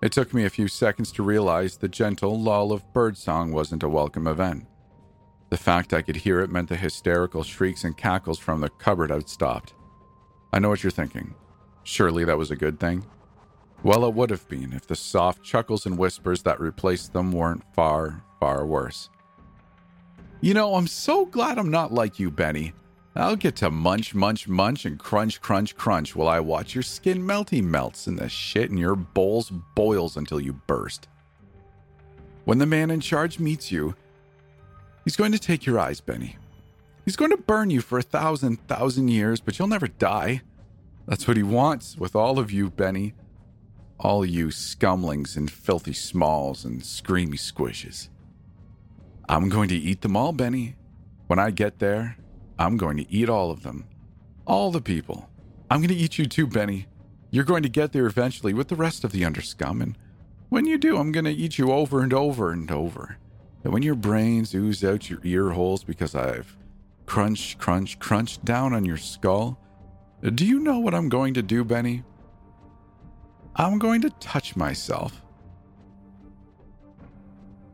It 0.02 0.12
took 0.12 0.34
me 0.34 0.44
a 0.44 0.50
few 0.50 0.68
seconds 0.68 1.14
to 1.14 1.24
realize 1.24 1.78
the 1.78 1.88
gentle 1.88 2.38
lull 2.38 2.74
of 2.74 2.92
birdsong 2.92 3.54
wasn't 3.54 3.84
a 3.84 3.90
welcome 3.90 4.28
event. 4.28 4.68
The 5.54 5.58
fact 5.58 5.94
I 5.94 6.02
could 6.02 6.16
hear 6.16 6.40
it 6.40 6.50
meant 6.50 6.68
the 6.68 6.76
hysterical 6.76 7.44
shrieks 7.44 7.84
and 7.84 7.96
cackles 7.96 8.40
from 8.40 8.60
the 8.60 8.70
cupboard 8.70 9.12
had 9.12 9.30
stopped. 9.30 9.76
I 10.52 10.58
know 10.58 10.70
what 10.70 10.84
you're 10.84 10.90
thinking. 10.90 11.36
Surely 11.84 12.26
that 12.26 12.40
was 12.40 12.50
a 12.50 12.56
good 12.56 12.80
thing? 12.80 13.06
Well, 13.84 14.04
it 14.06 14.16
would 14.16 14.32
have 14.32 14.50
been 14.50 14.74
if 14.74 14.88
the 14.88 14.96
soft 14.96 15.44
chuckles 15.44 15.86
and 15.86 15.96
whispers 15.96 16.42
that 16.42 16.60
replaced 16.60 17.14
them 17.14 17.32
weren't 17.32 17.64
far, 17.76 18.24
far 18.40 18.66
worse. 18.66 19.12
You 20.42 20.56
know, 20.56 20.74
I'm 20.74 20.88
so 20.88 21.24
glad 21.24 21.60
I'm 21.60 21.70
not 21.70 21.94
like 21.94 22.18
you, 22.18 22.32
Benny. 22.32 22.74
I'll 23.16 23.36
get 23.36 23.56
to 23.58 23.70
munch, 23.70 24.16
munch, 24.16 24.48
munch, 24.48 24.86
and 24.86 24.98
crunch, 24.98 25.40
crunch, 25.40 25.76
crunch 25.76 26.16
while 26.16 26.30
I 26.30 26.40
watch 26.40 26.74
your 26.74 26.82
skin 26.82 27.22
melty 27.22 27.64
melts 27.64 28.08
and 28.08 28.18
the 28.18 28.28
shit 28.28 28.72
in 28.72 28.78
your 28.78 28.96
bowls 28.96 29.52
boils 29.76 30.18
until 30.18 30.40
you 30.40 30.54
burst. 30.54 31.10
When 32.46 32.58
the 32.58 32.66
man 32.66 32.90
in 32.90 33.02
charge 33.02 33.38
meets 33.38 33.72
you, 33.72 33.96
he's 35.04 35.16
going 35.16 35.32
to 35.32 35.40
take 35.40 35.66
your 35.66 35.80
eyes, 35.80 36.02
Benny. 36.02 36.38
He's 37.06 37.16
going 37.16 37.32
to 37.32 37.38
burn 37.38 37.70
you 37.70 37.82
for 37.82 38.00
a 38.00 38.04
thousand, 38.04 38.66
thousand 38.68 39.10
years, 39.10 39.40
but 39.42 39.60
you'll 39.60 39.68
never 39.68 39.88
die. 39.88 40.42
That's 41.08 41.28
what 41.28 41.38
he 41.38 41.44
wants 41.44 41.98
with 41.98 42.16
all 42.16 42.40
of 42.40 42.52
you, 42.52 42.70
Benny. 42.70 43.14
All 44.00 44.26
you 44.26 44.48
scumlings 44.48 45.36
and 45.36 45.52
filthy 45.52 45.94
smalls 45.94 46.64
and 46.66 46.82
screamy 46.82 47.36
squishes. 47.36 48.10
I'm 49.28 49.50
going 49.50 49.70
to 49.70 49.76
eat 49.76 50.02
them 50.02 50.16
all, 50.16 50.32
Benny. 50.32 50.76
When 51.28 51.40
I 51.40 51.52
get 51.52 51.80
there, 51.80 52.18
I'm 52.58 52.78
going 52.78 52.98
to 52.98 53.12
eat 53.12 53.30
all 53.30 53.52
of 53.52 53.64
them. 53.64 53.86
All 54.46 54.72
the 54.72 54.82
people. 54.82 55.30
I'm 55.70 55.80
going 55.80 55.90
to 55.90 55.96
eat 55.96 56.18
you 56.18 56.26
too, 56.26 56.48
Benny. 56.48 56.88
You're 57.32 57.44
going 57.44 57.64
to 57.64 57.70
get 57.70 57.94
there 57.94 58.06
eventually 58.06 58.54
with 58.54 58.68
the 58.68 58.76
rest 58.76 59.04
of 59.04 59.12
the 59.12 59.24
underscum, 59.24 59.82
and 59.82 59.98
when 60.50 60.66
you 60.66 60.78
do, 60.78 60.98
I'm 60.98 61.12
going 61.12 61.26
to 61.26 61.32
eat 61.32 61.58
you 61.58 61.72
over 61.72 62.02
and 62.02 62.14
over 62.14 62.52
and 62.52 62.70
over. 62.70 63.18
And 63.64 63.72
when 63.72 63.84
your 63.84 63.96
brains 63.96 64.54
ooze 64.54 64.84
out 64.84 65.10
your 65.10 65.20
ear 65.24 65.52
holes 65.52 65.84
because 65.84 66.16
I've 66.16 66.58
crunch, 67.06 67.58
crunch, 67.58 68.00
crunched 68.00 68.44
down 68.44 68.74
on 68.74 68.86
your 68.86 68.98
skull, 68.98 69.60
do 70.22 70.46
you 70.46 70.60
know 70.60 70.80
what 70.80 70.94
I'm 70.94 71.10
going 71.10 71.34
to 71.36 71.42
do, 71.42 71.64
Benny? 71.64 72.04
I'm 73.56 73.78
going 73.78 74.02
to 74.02 74.10
touch 74.10 74.56
myself. 74.56 75.22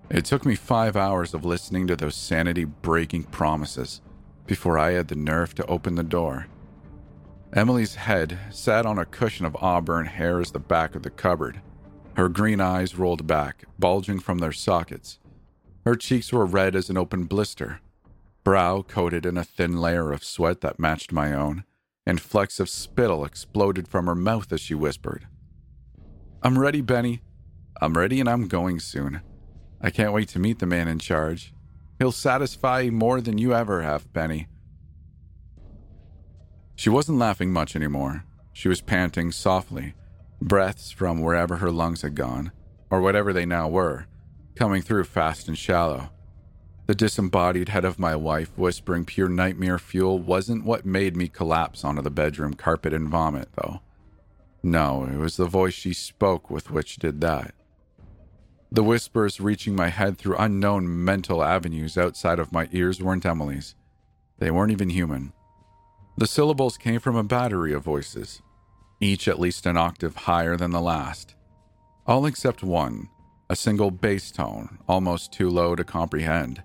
It 0.10 0.26
took 0.26 0.46
me 0.46 0.56
five 0.56 0.96
hours 0.96 1.34
of 1.34 1.46
listening 1.46 1.86
to 1.88 1.96
those 1.96 2.16
sanity 2.16 2.66
breaking 2.66 3.24
promises 3.26 4.02
before 4.48 4.80
I 4.80 4.94
had 4.94 5.08
the 5.08 5.16
nerve 5.16 5.54
to 5.56 5.66
open 5.68 5.96
the 5.96 6.04
door. 6.04 6.48
Emily's 7.54 7.96
head 7.96 8.38
sat 8.50 8.86
on 8.86 8.98
a 8.98 9.06
cushion 9.06 9.46
of 9.46 9.56
auburn 9.58 10.08
hair 10.08 10.40
as 10.40 10.52
the 10.52 10.60
back 10.60 10.96
of 10.96 11.04
the 11.04 11.10
cupboard. 11.12 11.62
Her 12.16 12.30
green 12.30 12.60
eyes 12.60 12.98
rolled 12.98 13.28
back, 13.28 13.66
bulging 13.78 14.20
from 14.20 14.40
their 14.40 14.52
sockets. 14.52 15.20
Her 15.86 15.96
cheeks 15.96 16.32
were 16.32 16.46
red 16.46 16.76
as 16.76 16.90
an 16.90 16.98
open 16.98 17.26
blister, 17.26 17.82
brow 18.44 18.82
coated 18.82 19.26
in 19.26 19.38
a 19.38 19.44
thin 19.44 19.80
layer 19.80 20.12
of 20.12 20.24
sweat 20.24 20.62
that 20.62 20.80
matched 20.80 21.12
my 21.12 21.34
own, 21.34 21.64
and 22.06 22.22
flecks 22.22 22.60
of 22.60 22.70
spittle 22.70 23.24
exploded 23.26 23.88
from 23.88 24.08
her 24.08 24.16
mouth 24.16 24.52
as 24.52 24.62
she 24.62 24.74
whispered, 24.74 25.28
I'm 26.42 26.58
ready, 26.58 26.82
Benny. 26.82 27.22
I'm 27.82 27.98
ready 27.98 28.20
and 28.20 28.30
I'm 28.30 28.48
going 28.48 28.80
soon. 28.80 29.22
I 29.82 29.90
can't 29.90 30.14
wait 30.14 30.30
to 30.30 30.40
meet 30.40 30.60
the 30.60 30.66
man 30.66 30.88
in 30.88 31.00
charge. 31.00 31.54
He'll 31.98 32.12
satisfy 32.12 32.90
more 32.92 33.20
than 33.20 33.38
you 33.38 33.54
ever 33.54 33.82
have, 33.82 34.12
Benny. 34.14 34.48
She 36.76 36.90
wasn't 36.90 37.18
laughing 37.18 37.52
much 37.52 37.76
anymore. 37.76 38.24
She 38.54 38.70
was 38.70 38.82
panting 38.82 39.32
softly, 39.32 39.96
breaths 40.42 40.92
from 40.92 41.22
wherever 41.22 41.58
her 41.58 41.72
lungs 41.72 42.02
had 42.02 42.16
gone, 42.16 42.52
or 42.90 43.02
whatever 43.02 43.34
they 43.34 43.46
now 43.46 43.68
were, 43.68 44.08
coming 44.60 44.82
through 44.82 45.06
fast 45.06 45.48
and 45.48 45.58
shallow. 45.58 46.10
The 46.86 46.94
disembodied 46.94 47.70
head 47.70 47.86
of 47.86 47.98
my 47.98 48.14
wife 48.18 48.52
whispering 48.58 49.06
pure 49.06 49.30
nightmare 49.30 49.80
fuel 49.80 50.20
wasn't 50.20 50.66
what 50.66 50.86
made 50.86 51.16
me 51.16 51.30
collapse 51.30 51.86
onto 51.86 52.02
the 52.02 52.12
bedroom 52.12 52.56
carpet 52.56 52.94
and 52.94 53.08
vomit, 53.08 53.48
though. 53.56 53.80
No, 54.62 55.06
it 55.06 55.16
was 55.16 55.38
the 55.38 55.46
voice 55.46 55.74
she 55.74 55.94
spoke 55.94 56.50
with 56.50 56.72
which 56.72 56.98
did 56.98 57.22
that. 57.22 57.56
The 58.70 58.84
whispers 58.84 59.40
reaching 59.40 59.78
my 59.78 59.88
head 59.88 60.18
through 60.18 60.36
unknown 60.36 61.06
mental 61.06 61.42
avenues 61.42 61.98
outside 61.98 62.38
of 62.38 62.52
my 62.52 62.68
ears 62.74 63.02
weren't 63.02 63.26
Emily's. 63.26 63.76
They 64.40 64.52
weren't 64.52 64.74
even 64.74 64.90
human. 64.90 65.32
The 66.18 66.28
syllables 66.28 66.78
came 66.78 67.00
from 67.00 67.16
a 67.16 67.24
battery 67.24 67.72
of 67.72 67.86
voices, 67.86 68.42
each 69.00 69.30
at 69.30 69.40
least 69.40 69.66
an 69.66 69.78
octave 69.78 70.18
higher 70.18 70.58
than 70.58 70.72
the 70.72 70.82
last. 70.82 71.36
All 72.06 72.26
except 72.26 72.62
one, 72.62 73.08
a 73.50 73.56
single 73.56 73.90
bass 73.90 74.32
tone, 74.32 74.78
almost 74.88 75.34
too 75.34 75.50
low 75.50 75.76
to 75.76 75.84
comprehend, 75.84 76.62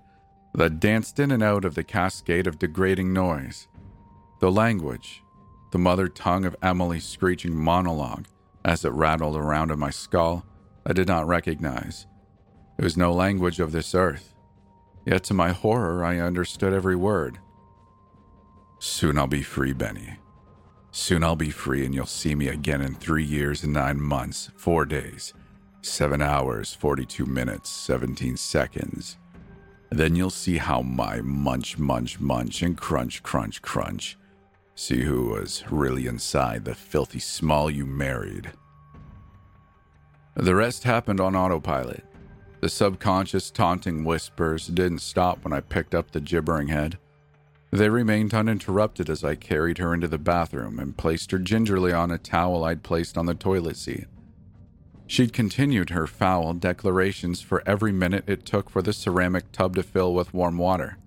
that 0.53 0.79
danced 0.79 1.19
in 1.19 1.31
and 1.31 1.41
out 1.41 1.65
of 1.65 1.75
the 1.75 1.83
cascade 1.83 2.47
of 2.47 2.59
degrading 2.59 3.11
noise. 3.11 3.67
The 4.39 4.51
language, 4.51 5.23
the 5.71 5.79
mother 5.79 6.07
tongue 6.07 6.45
of 6.45 6.55
Emily's 6.61 7.05
screeching 7.05 7.55
monologue, 7.55 8.27
as 8.63 8.85
it 8.85 8.91
rattled 8.91 9.35
around 9.35 9.71
in 9.71 9.79
my 9.79 9.89
skull, 9.89 10.45
I 10.85 10.93
did 10.93 11.07
not 11.07 11.27
recognize. 11.27 12.05
It 12.77 12.83
was 12.83 12.97
no 12.97 13.13
language 13.13 13.59
of 13.59 13.71
this 13.71 13.95
earth. 13.95 14.33
Yet 15.05 15.23
to 15.25 15.33
my 15.33 15.51
horror, 15.51 16.03
I 16.03 16.19
understood 16.19 16.73
every 16.73 16.95
word. 16.95 17.39
Soon 18.79 19.17
I'll 19.17 19.27
be 19.27 19.43
free, 19.43 19.73
Benny. 19.73 20.17
Soon 20.91 21.23
I'll 21.23 21.35
be 21.35 21.49
free, 21.49 21.85
and 21.85 21.93
you'll 21.93 22.05
see 22.05 22.35
me 22.35 22.47
again 22.47 22.81
in 22.81 22.93
three 22.95 23.23
years 23.23 23.63
and 23.63 23.73
nine 23.73 23.99
months, 23.99 24.51
four 24.55 24.85
days, 24.85 25.33
seven 25.85 26.21
hours, 26.21 26.73
42 26.73 27.25
minutes, 27.25 27.69
17 27.69 28.37
seconds. 28.37 29.17
Then 29.89 30.15
you'll 30.15 30.29
see 30.29 30.57
how 30.57 30.81
my 30.81 31.21
munch, 31.21 31.77
munch, 31.77 32.19
munch, 32.19 32.61
and 32.61 32.77
crunch, 32.77 33.23
crunch, 33.23 33.61
crunch. 33.61 34.17
See 34.75 35.03
who 35.03 35.29
was 35.29 35.63
really 35.69 36.07
inside 36.07 36.65
the 36.65 36.75
filthy 36.75 37.19
small 37.19 37.69
you 37.69 37.85
married. 37.85 38.51
The 40.35 40.55
rest 40.55 40.83
happened 40.83 41.21
on 41.21 41.35
autopilot. 41.35 42.03
The 42.59 42.67
subconscious 42.67 43.51
taunting 43.51 44.03
whispers 44.03 44.67
didn't 44.67 44.99
stop 44.99 45.43
when 45.43 45.53
I 45.53 45.61
picked 45.61 45.95
up 45.95 46.11
the 46.11 46.19
gibbering 46.19 46.67
head. 46.67 46.97
They 47.71 47.89
remained 47.89 48.33
uninterrupted 48.33 49.09
as 49.09 49.23
I 49.23 49.35
carried 49.35 49.77
her 49.77 49.93
into 49.93 50.07
the 50.07 50.17
bathroom 50.17 50.79
and 50.79 50.97
placed 50.97 51.31
her 51.31 51.39
gingerly 51.39 51.93
on 51.93 52.11
a 52.11 52.17
towel 52.17 52.63
I'd 52.63 52.83
placed 52.83 53.17
on 53.17 53.27
the 53.27 53.33
toilet 53.33 53.77
seat. 53.77 54.07
She'd 55.07 55.33
continued 55.33 55.91
her 55.91 56.07
foul 56.07 56.53
declarations 56.53 57.41
for 57.41 57.63
every 57.65 57.91
minute 57.91 58.23
it 58.27 58.45
took 58.45 58.69
for 58.69 58.81
the 58.81 58.93
ceramic 58.93 59.51
tub 59.51 59.75
to 59.75 59.83
fill 59.83 60.13
with 60.13 60.33
warm 60.33 60.57
water. 60.57 60.97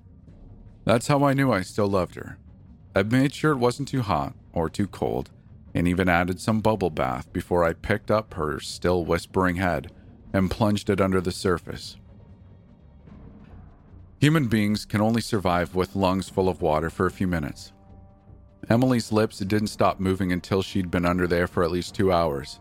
That's 0.84 1.08
how 1.08 1.24
I 1.24 1.34
knew 1.34 1.52
I 1.52 1.62
still 1.62 1.88
loved 1.88 2.14
her. 2.14 2.38
I'd 2.94 3.12
made 3.12 3.34
sure 3.34 3.52
it 3.52 3.58
wasn't 3.58 3.88
too 3.88 4.02
hot 4.02 4.34
or 4.52 4.70
too 4.70 4.87
cold, 4.87 5.30
and 5.74 5.87
even 5.87 6.08
added 6.08 6.40
some 6.40 6.61
bubble 6.61 6.90
bath 6.90 7.32
before 7.32 7.64
I 7.64 7.72
picked 7.72 8.11
up 8.11 8.34
her 8.34 8.61
still 8.61 9.04
whispering 9.04 9.56
head 9.56 9.90
and 10.32 10.50
plunged 10.50 10.88
it 10.90 11.00
under 11.00 11.20
the 11.20 11.32
surface. 11.32 11.96
Human 14.20 14.48
beings 14.48 14.84
can 14.84 15.00
only 15.00 15.20
survive 15.20 15.74
with 15.74 15.94
lungs 15.94 16.28
full 16.28 16.48
of 16.48 16.61
water 16.62 16.90
for 16.90 17.06
a 17.06 17.11
few 17.11 17.26
minutes. 17.26 17.72
Emily's 18.68 19.12
lips 19.12 19.38
didn't 19.38 19.68
stop 19.68 20.00
moving 20.00 20.32
until 20.32 20.62
she'd 20.62 20.90
been 20.90 21.06
under 21.06 21.26
there 21.26 21.46
for 21.46 21.62
at 21.62 21.70
least 21.70 21.94
two 21.94 22.12
hours. 22.12 22.61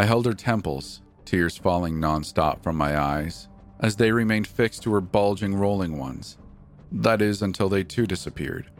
I 0.00 0.04
held 0.04 0.26
her 0.26 0.32
temples, 0.32 1.02
tears 1.24 1.56
falling 1.56 1.96
nonstop 1.96 2.62
from 2.62 2.76
my 2.76 2.96
eyes, 2.96 3.48
as 3.80 3.96
they 3.96 4.12
remained 4.12 4.46
fixed 4.46 4.84
to 4.84 4.92
her 4.92 5.00
bulging, 5.00 5.56
rolling 5.56 5.98
ones. 5.98 6.38
That 6.92 7.20
is, 7.20 7.42
until 7.42 7.68
they 7.68 7.82
too 7.82 8.06
disappeared. 8.06 8.70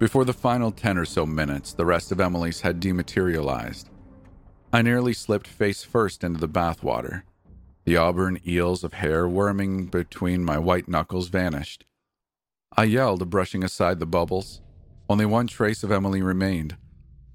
Before 0.00 0.24
the 0.24 0.32
final 0.32 0.72
10 0.72 0.98
or 0.98 1.04
so 1.04 1.24
minutes, 1.24 1.72
the 1.72 1.86
rest 1.86 2.10
of 2.10 2.20
Emily's 2.20 2.62
had 2.62 2.80
dematerialized. 2.80 3.88
I 4.72 4.82
nearly 4.82 5.12
slipped 5.12 5.46
face 5.46 5.84
first 5.84 6.24
into 6.24 6.40
the 6.40 6.48
bathwater. 6.48 7.22
The 7.84 7.96
auburn 7.96 8.40
eels 8.44 8.82
of 8.82 8.94
hair 8.94 9.28
worming 9.28 9.86
between 9.86 10.44
my 10.44 10.58
white 10.58 10.88
knuckles 10.88 11.28
vanished. 11.28 11.84
I 12.76 12.84
yelled, 12.84 13.30
brushing 13.30 13.62
aside 13.62 14.00
the 14.00 14.06
bubbles. 14.06 14.60
Only 15.08 15.26
one 15.26 15.46
trace 15.46 15.84
of 15.84 15.92
Emily 15.92 16.22
remained 16.22 16.76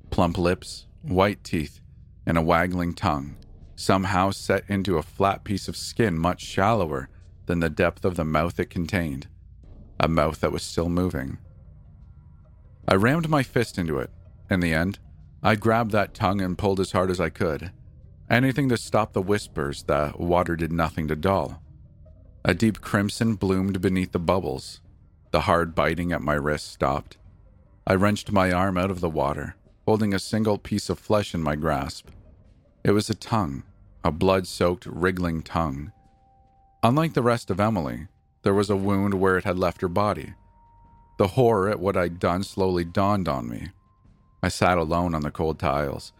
plump 0.09 0.37
lips, 0.37 0.87
white 1.01 1.43
teeth, 1.43 1.81
and 2.25 2.37
a 2.37 2.41
waggling 2.41 2.93
tongue, 2.93 3.35
somehow 3.75 4.31
set 4.31 4.63
into 4.67 4.97
a 4.97 5.03
flat 5.03 5.43
piece 5.43 5.67
of 5.67 5.75
skin 5.75 6.17
much 6.17 6.41
shallower 6.41 7.09
than 7.45 7.59
the 7.59 7.69
depth 7.69 8.05
of 8.05 8.15
the 8.15 8.25
mouth 8.25 8.59
it 8.59 8.69
contained. 8.69 9.27
A 9.99 10.07
mouth 10.07 10.39
that 10.41 10.51
was 10.51 10.63
still 10.63 10.89
moving. 10.89 11.37
I 12.87 12.95
rammed 12.95 13.29
my 13.29 13.43
fist 13.43 13.77
into 13.77 13.99
it. 13.99 14.09
In 14.49 14.59
the 14.59 14.73
end, 14.73 14.99
I 15.43 15.55
grabbed 15.55 15.91
that 15.91 16.13
tongue 16.13 16.41
and 16.41 16.57
pulled 16.57 16.79
as 16.79 16.91
hard 16.91 17.09
as 17.09 17.19
I 17.19 17.29
could. 17.29 17.71
Anything 18.29 18.69
to 18.69 18.77
stop 18.77 19.13
the 19.13 19.21
whispers 19.21 19.83
that 19.83 20.19
water 20.19 20.55
did 20.55 20.71
nothing 20.71 21.07
to 21.07 21.15
dull. 21.15 21.61
A 22.43 22.53
deep 22.53 22.81
crimson 22.81 23.35
bloomed 23.35 23.81
beneath 23.81 24.11
the 24.11 24.19
bubbles. 24.19 24.81
The 25.31 25.41
hard 25.41 25.75
biting 25.75 26.11
at 26.11 26.21
my 26.21 26.33
wrist 26.33 26.71
stopped. 26.71 27.17
I 27.85 27.95
wrenched 27.95 28.31
my 28.31 28.51
arm 28.51 28.77
out 28.77 28.91
of 28.91 28.99
the 28.99 29.09
water, 29.09 29.55
holding 29.85 30.13
a 30.13 30.19
single 30.19 30.57
piece 30.57 30.89
of 30.89 30.99
flesh 30.99 31.33
in 31.33 31.41
my 31.41 31.55
grasp. 31.55 32.09
It 32.83 32.91
was 32.91 33.09
a 33.09 33.15
tongue, 33.15 33.63
a 34.03 34.11
blood 34.11 34.47
soaked, 34.47 34.85
wriggling 34.85 35.41
tongue. 35.41 35.91
Unlike 36.83 37.13
the 37.13 37.21
rest 37.21 37.49
of 37.51 37.59
Emily, 37.59 38.07
there 38.43 38.53
was 38.53 38.69
a 38.69 38.75
wound 38.75 39.15
where 39.15 39.37
it 39.37 39.43
had 39.43 39.59
left 39.59 39.81
her 39.81 39.87
body. 39.87 40.33
The 41.17 41.27
horror 41.27 41.69
at 41.69 41.79
what 41.79 41.95
I'd 41.95 42.19
done 42.19 42.43
slowly 42.43 42.83
dawned 42.83 43.27
on 43.27 43.47
me. 43.47 43.69
I 44.41 44.49
sat 44.49 44.77
alone 44.79 45.13
on 45.13 45.21
the 45.21 45.29
cold 45.29 45.59
tiles, 45.59 46.13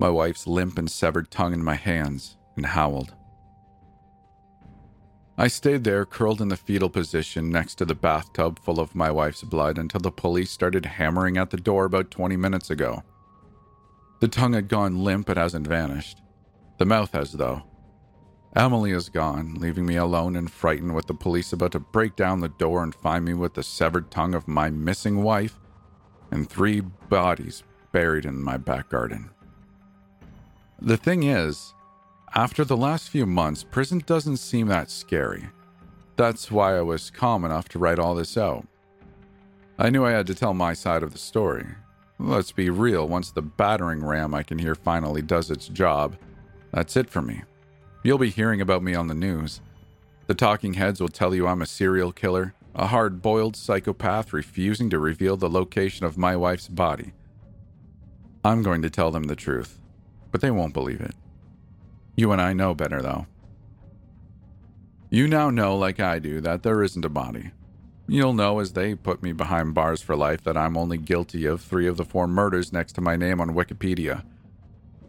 my 0.00 0.08
wife's 0.08 0.46
limp 0.46 0.78
and 0.78 0.90
severed 0.90 1.30
tongue 1.30 1.52
in 1.52 1.62
my 1.62 1.74
hands, 1.74 2.36
and 2.56 2.66
howled. 2.66 3.14
I 5.40 5.46
stayed 5.46 5.84
there, 5.84 6.04
curled 6.04 6.40
in 6.40 6.48
the 6.48 6.56
fetal 6.56 6.90
position 6.90 7.48
next 7.48 7.76
to 7.76 7.84
the 7.84 7.94
bathtub 7.94 8.58
full 8.58 8.80
of 8.80 8.96
my 8.96 9.08
wife's 9.08 9.44
blood, 9.44 9.78
until 9.78 10.00
the 10.00 10.10
police 10.10 10.50
started 10.50 10.84
hammering 10.84 11.36
at 11.36 11.50
the 11.50 11.56
door 11.56 11.84
about 11.84 12.10
20 12.10 12.36
minutes 12.36 12.70
ago. 12.70 13.04
The 14.18 14.26
tongue 14.26 14.54
had 14.54 14.66
gone 14.66 15.04
limp, 15.04 15.30
it 15.30 15.36
hasn't 15.36 15.68
vanished. 15.68 16.20
The 16.78 16.86
mouth 16.86 17.12
has, 17.12 17.32
though. 17.34 17.62
Emily 18.56 18.90
is 18.90 19.08
gone, 19.10 19.54
leaving 19.54 19.86
me 19.86 19.94
alone 19.94 20.34
and 20.34 20.50
frightened 20.50 20.96
with 20.96 21.06
the 21.06 21.14
police 21.14 21.52
about 21.52 21.70
to 21.70 21.78
break 21.78 22.16
down 22.16 22.40
the 22.40 22.48
door 22.48 22.82
and 22.82 22.92
find 22.92 23.24
me 23.24 23.34
with 23.34 23.54
the 23.54 23.62
severed 23.62 24.10
tongue 24.10 24.34
of 24.34 24.48
my 24.48 24.70
missing 24.70 25.22
wife 25.22 25.60
and 26.32 26.50
three 26.50 26.80
bodies 26.80 27.62
buried 27.92 28.24
in 28.24 28.42
my 28.42 28.56
back 28.56 28.88
garden. 28.88 29.30
The 30.80 30.96
thing 30.96 31.22
is, 31.22 31.74
after 32.34 32.64
the 32.64 32.76
last 32.76 33.08
few 33.08 33.26
months, 33.26 33.64
prison 33.64 34.02
doesn't 34.04 34.36
seem 34.36 34.68
that 34.68 34.90
scary. 34.90 35.48
That's 36.16 36.50
why 36.50 36.76
I 36.76 36.82
was 36.82 37.10
calm 37.10 37.44
enough 37.44 37.68
to 37.70 37.78
write 37.78 37.98
all 37.98 38.14
this 38.14 38.36
out. 38.36 38.66
I 39.78 39.90
knew 39.90 40.04
I 40.04 40.10
had 40.10 40.26
to 40.26 40.34
tell 40.34 40.54
my 40.54 40.74
side 40.74 41.02
of 41.02 41.12
the 41.12 41.18
story. 41.18 41.66
Let's 42.18 42.50
be 42.50 42.68
real, 42.68 43.06
once 43.06 43.30
the 43.30 43.42
battering 43.42 44.04
ram 44.04 44.34
I 44.34 44.42
can 44.42 44.58
hear 44.58 44.74
finally 44.74 45.22
does 45.22 45.50
its 45.50 45.68
job, 45.68 46.16
that's 46.72 46.96
it 46.96 47.08
for 47.08 47.22
me. 47.22 47.42
You'll 48.02 48.18
be 48.18 48.30
hearing 48.30 48.60
about 48.60 48.82
me 48.82 48.94
on 48.94 49.06
the 49.06 49.14
news. 49.14 49.60
The 50.26 50.34
talking 50.34 50.74
heads 50.74 51.00
will 51.00 51.08
tell 51.08 51.34
you 51.34 51.46
I'm 51.46 51.62
a 51.62 51.66
serial 51.66 52.12
killer, 52.12 52.54
a 52.74 52.88
hard 52.88 53.22
boiled 53.22 53.56
psychopath 53.56 54.32
refusing 54.32 54.90
to 54.90 54.98
reveal 54.98 55.36
the 55.36 55.48
location 55.48 56.04
of 56.04 56.18
my 56.18 56.36
wife's 56.36 56.68
body. 56.68 57.12
I'm 58.44 58.62
going 58.62 58.82
to 58.82 58.90
tell 58.90 59.10
them 59.10 59.24
the 59.24 59.36
truth, 59.36 59.78
but 60.30 60.40
they 60.40 60.50
won't 60.50 60.74
believe 60.74 61.00
it. 61.00 61.14
You 62.18 62.32
and 62.32 62.42
I 62.42 62.52
know 62.52 62.74
better, 62.74 63.00
though. 63.00 63.28
You 65.08 65.28
now 65.28 65.50
know, 65.50 65.76
like 65.76 66.00
I 66.00 66.18
do, 66.18 66.40
that 66.40 66.64
there 66.64 66.82
isn't 66.82 67.04
a 67.04 67.08
body. 67.08 67.52
You'll 68.08 68.32
know 68.32 68.58
as 68.58 68.72
they 68.72 68.96
put 68.96 69.22
me 69.22 69.30
behind 69.30 69.74
bars 69.74 70.02
for 70.02 70.16
life 70.16 70.42
that 70.42 70.56
I'm 70.56 70.76
only 70.76 70.98
guilty 70.98 71.46
of 71.46 71.60
three 71.60 71.86
of 71.86 71.96
the 71.96 72.04
four 72.04 72.26
murders 72.26 72.72
next 72.72 72.94
to 72.94 73.00
my 73.00 73.14
name 73.14 73.40
on 73.40 73.54
Wikipedia. 73.54 74.24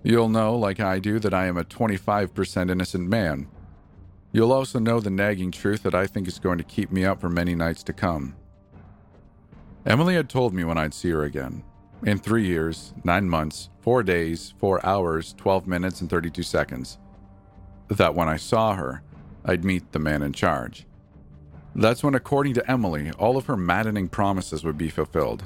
You'll 0.03 0.29
know, 0.29 0.55
like 0.55 0.79
I 0.79 0.99
do, 0.99 1.17
that 1.17 1.33
I 1.33 1.47
am 1.47 1.57
a 1.57 1.63
25% 1.63 2.69
innocent 2.69 3.09
man. 3.09 3.47
You'll 4.31 4.53
also 4.53 4.77
know 4.77 4.99
the 4.99 5.09
nagging 5.09 5.49
truth 5.49 5.81
that 5.81 5.95
I 5.95 6.05
think 6.05 6.27
is 6.27 6.37
going 6.37 6.59
to 6.59 6.63
keep 6.63 6.91
me 6.91 7.05
up 7.05 7.19
for 7.19 7.29
many 7.29 7.55
nights 7.55 7.81
to 7.85 7.93
come. 7.93 8.35
Emily 9.83 10.13
had 10.13 10.29
told 10.29 10.53
me 10.53 10.63
when 10.63 10.77
I'd 10.77 10.93
see 10.93 11.09
her 11.09 11.23
again. 11.23 11.63
In 12.03 12.17
three 12.17 12.45
years, 12.45 12.93
nine 13.03 13.29
months, 13.29 13.69
four 13.81 14.03
days, 14.03 14.53
four 14.57 14.85
hours, 14.85 15.33
12 15.37 15.67
minutes, 15.67 15.99
and 15.99 16.09
32 16.09 16.43
seconds. 16.43 16.97
That 17.89 18.15
when 18.15 18.29
I 18.29 18.37
saw 18.37 18.75
her, 18.75 19.03
I'd 19.43 19.65
meet 19.65 19.91
the 19.91 19.99
man 19.99 20.23
in 20.23 20.31
charge. 20.31 20.85
That's 21.75 22.01
when, 22.01 22.15
according 22.15 22.53
to 22.53 22.71
Emily, 22.71 23.11
all 23.19 23.35
of 23.35 23.47
her 23.47 23.57
maddening 23.57 24.07
promises 24.07 24.63
would 24.63 24.77
be 24.77 24.89
fulfilled. 24.89 25.45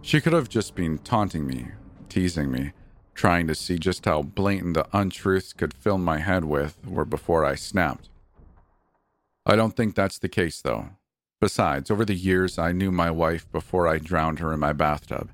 She 0.00 0.20
could 0.20 0.32
have 0.32 0.48
just 0.48 0.74
been 0.74 0.98
taunting 0.98 1.46
me, 1.46 1.68
teasing 2.08 2.50
me, 2.50 2.72
trying 3.14 3.46
to 3.46 3.54
see 3.54 3.78
just 3.78 4.04
how 4.04 4.22
blatant 4.22 4.74
the 4.74 4.86
untruths 4.92 5.52
could 5.52 5.74
fill 5.74 5.98
my 5.98 6.18
head 6.18 6.44
with 6.44 6.76
were 6.84 7.04
before 7.04 7.44
I 7.44 7.54
snapped. 7.54 8.08
I 9.46 9.54
don't 9.54 9.76
think 9.76 9.94
that's 9.94 10.18
the 10.18 10.28
case, 10.28 10.60
though. 10.60 10.90
Besides, 11.40 11.90
over 11.90 12.04
the 12.04 12.14
years, 12.14 12.58
I 12.58 12.72
knew 12.72 12.90
my 12.90 13.10
wife 13.10 13.50
before 13.52 13.86
I 13.86 13.98
drowned 13.98 14.40
her 14.40 14.52
in 14.52 14.60
my 14.60 14.72
bathtub. 14.72 15.30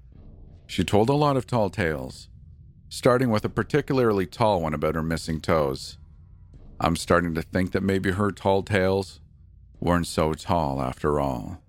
She 0.68 0.84
told 0.84 1.08
a 1.08 1.14
lot 1.14 1.38
of 1.38 1.46
tall 1.46 1.70
tales, 1.70 2.28
starting 2.90 3.30
with 3.30 3.42
a 3.42 3.48
particularly 3.48 4.26
tall 4.26 4.60
one 4.60 4.74
about 4.74 4.96
her 4.96 5.02
missing 5.02 5.40
toes. 5.40 5.96
I'm 6.78 6.94
starting 6.94 7.34
to 7.36 7.42
think 7.42 7.72
that 7.72 7.82
maybe 7.82 8.10
her 8.10 8.30
tall 8.30 8.62
tales 8.62 9.20
weren't 9.80 10.06
so 10.06 10.34
tall 10.34 10.82
after 10.82 11.18
all. 11.18 11.62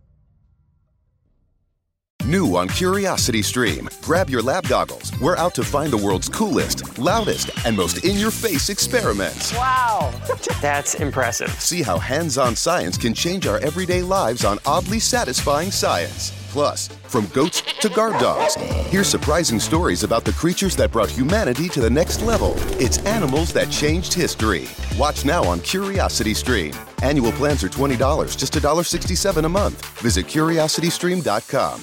New 2.26 2.56
on 2.58 2.68
Curiosity 2.68 3.42
Stream. 3.42 3.90
Grab 4.02 4.30
your 4.30 4.42
lab 4.42 4.68
goggles. 4.68 5.12
We're 5.20 5.38
out 5.38 5.56
to 5.56 5.64
find 5.64 5.92
the 5.92 5.98
world's 5.98 6.30
coolest, 6.30 7.00
loudest, 7.00 7.50
and 7.66 7.76
most 7.76 8.04
in 8.06 8.18
your 8.18 8.30
face 8.30 8.70
experiments. 8.70 9.54
Wow, 9.56 10.14
that's 10.62 10.96
impressive. 10.96 11.50
See 11.60 11.82
how 11.82 11.98
hands 11.98 12.38
on 12.38 12.56
science 12.56 12.98
can 12.98 13.14
change 13.14 13.48
our 13.48 13.58
everyday 13.60 14.04
lives 14.04 14.44
on 14.46 14.60
oddly 14.66 15.00
satisfying 15.00 15.72
science. 15.72 16.32
Plus, 16.50 16.88
from 17.08 17.28
goats 17.28 17.62
to 17.80 17.90
guard 17.90 18.20
dogs, 18.20 18.56
hear 18.90 19.04
surprising 19.04 19.60
stories 19.60 20.04
about 20.04 20.26
the 20.26 20.34
creatures 20.34 20.76
that 20.76 20.92
brought 20.92 21.10
humanity 21.10 21.70
to 21.70 21.80
the 21.80 21.90
next 21.90 22.22
level. 22.22 22.54
It's 22.80 22.98
animals 23.06 23.54
that 23.54 23.72
changed 23.72 24.14
history. 24.14 24.68
Watch 24.98 25.26
now 25.26 25.44
on 25.46 25.60
Curiosity 25.62 26.34
Stream. 26.34 26.74
Annual 27.02 27.32
plans 27.34 27.64
are 27.64 27.70
$20, 27.70 28.36
just 28.38 28.54
$1.67 28.54 29.46
a 29.46 29.50
month. 29.50 29.86
Visit 30.00 30.26
curiositystream.com. 30.26 31.82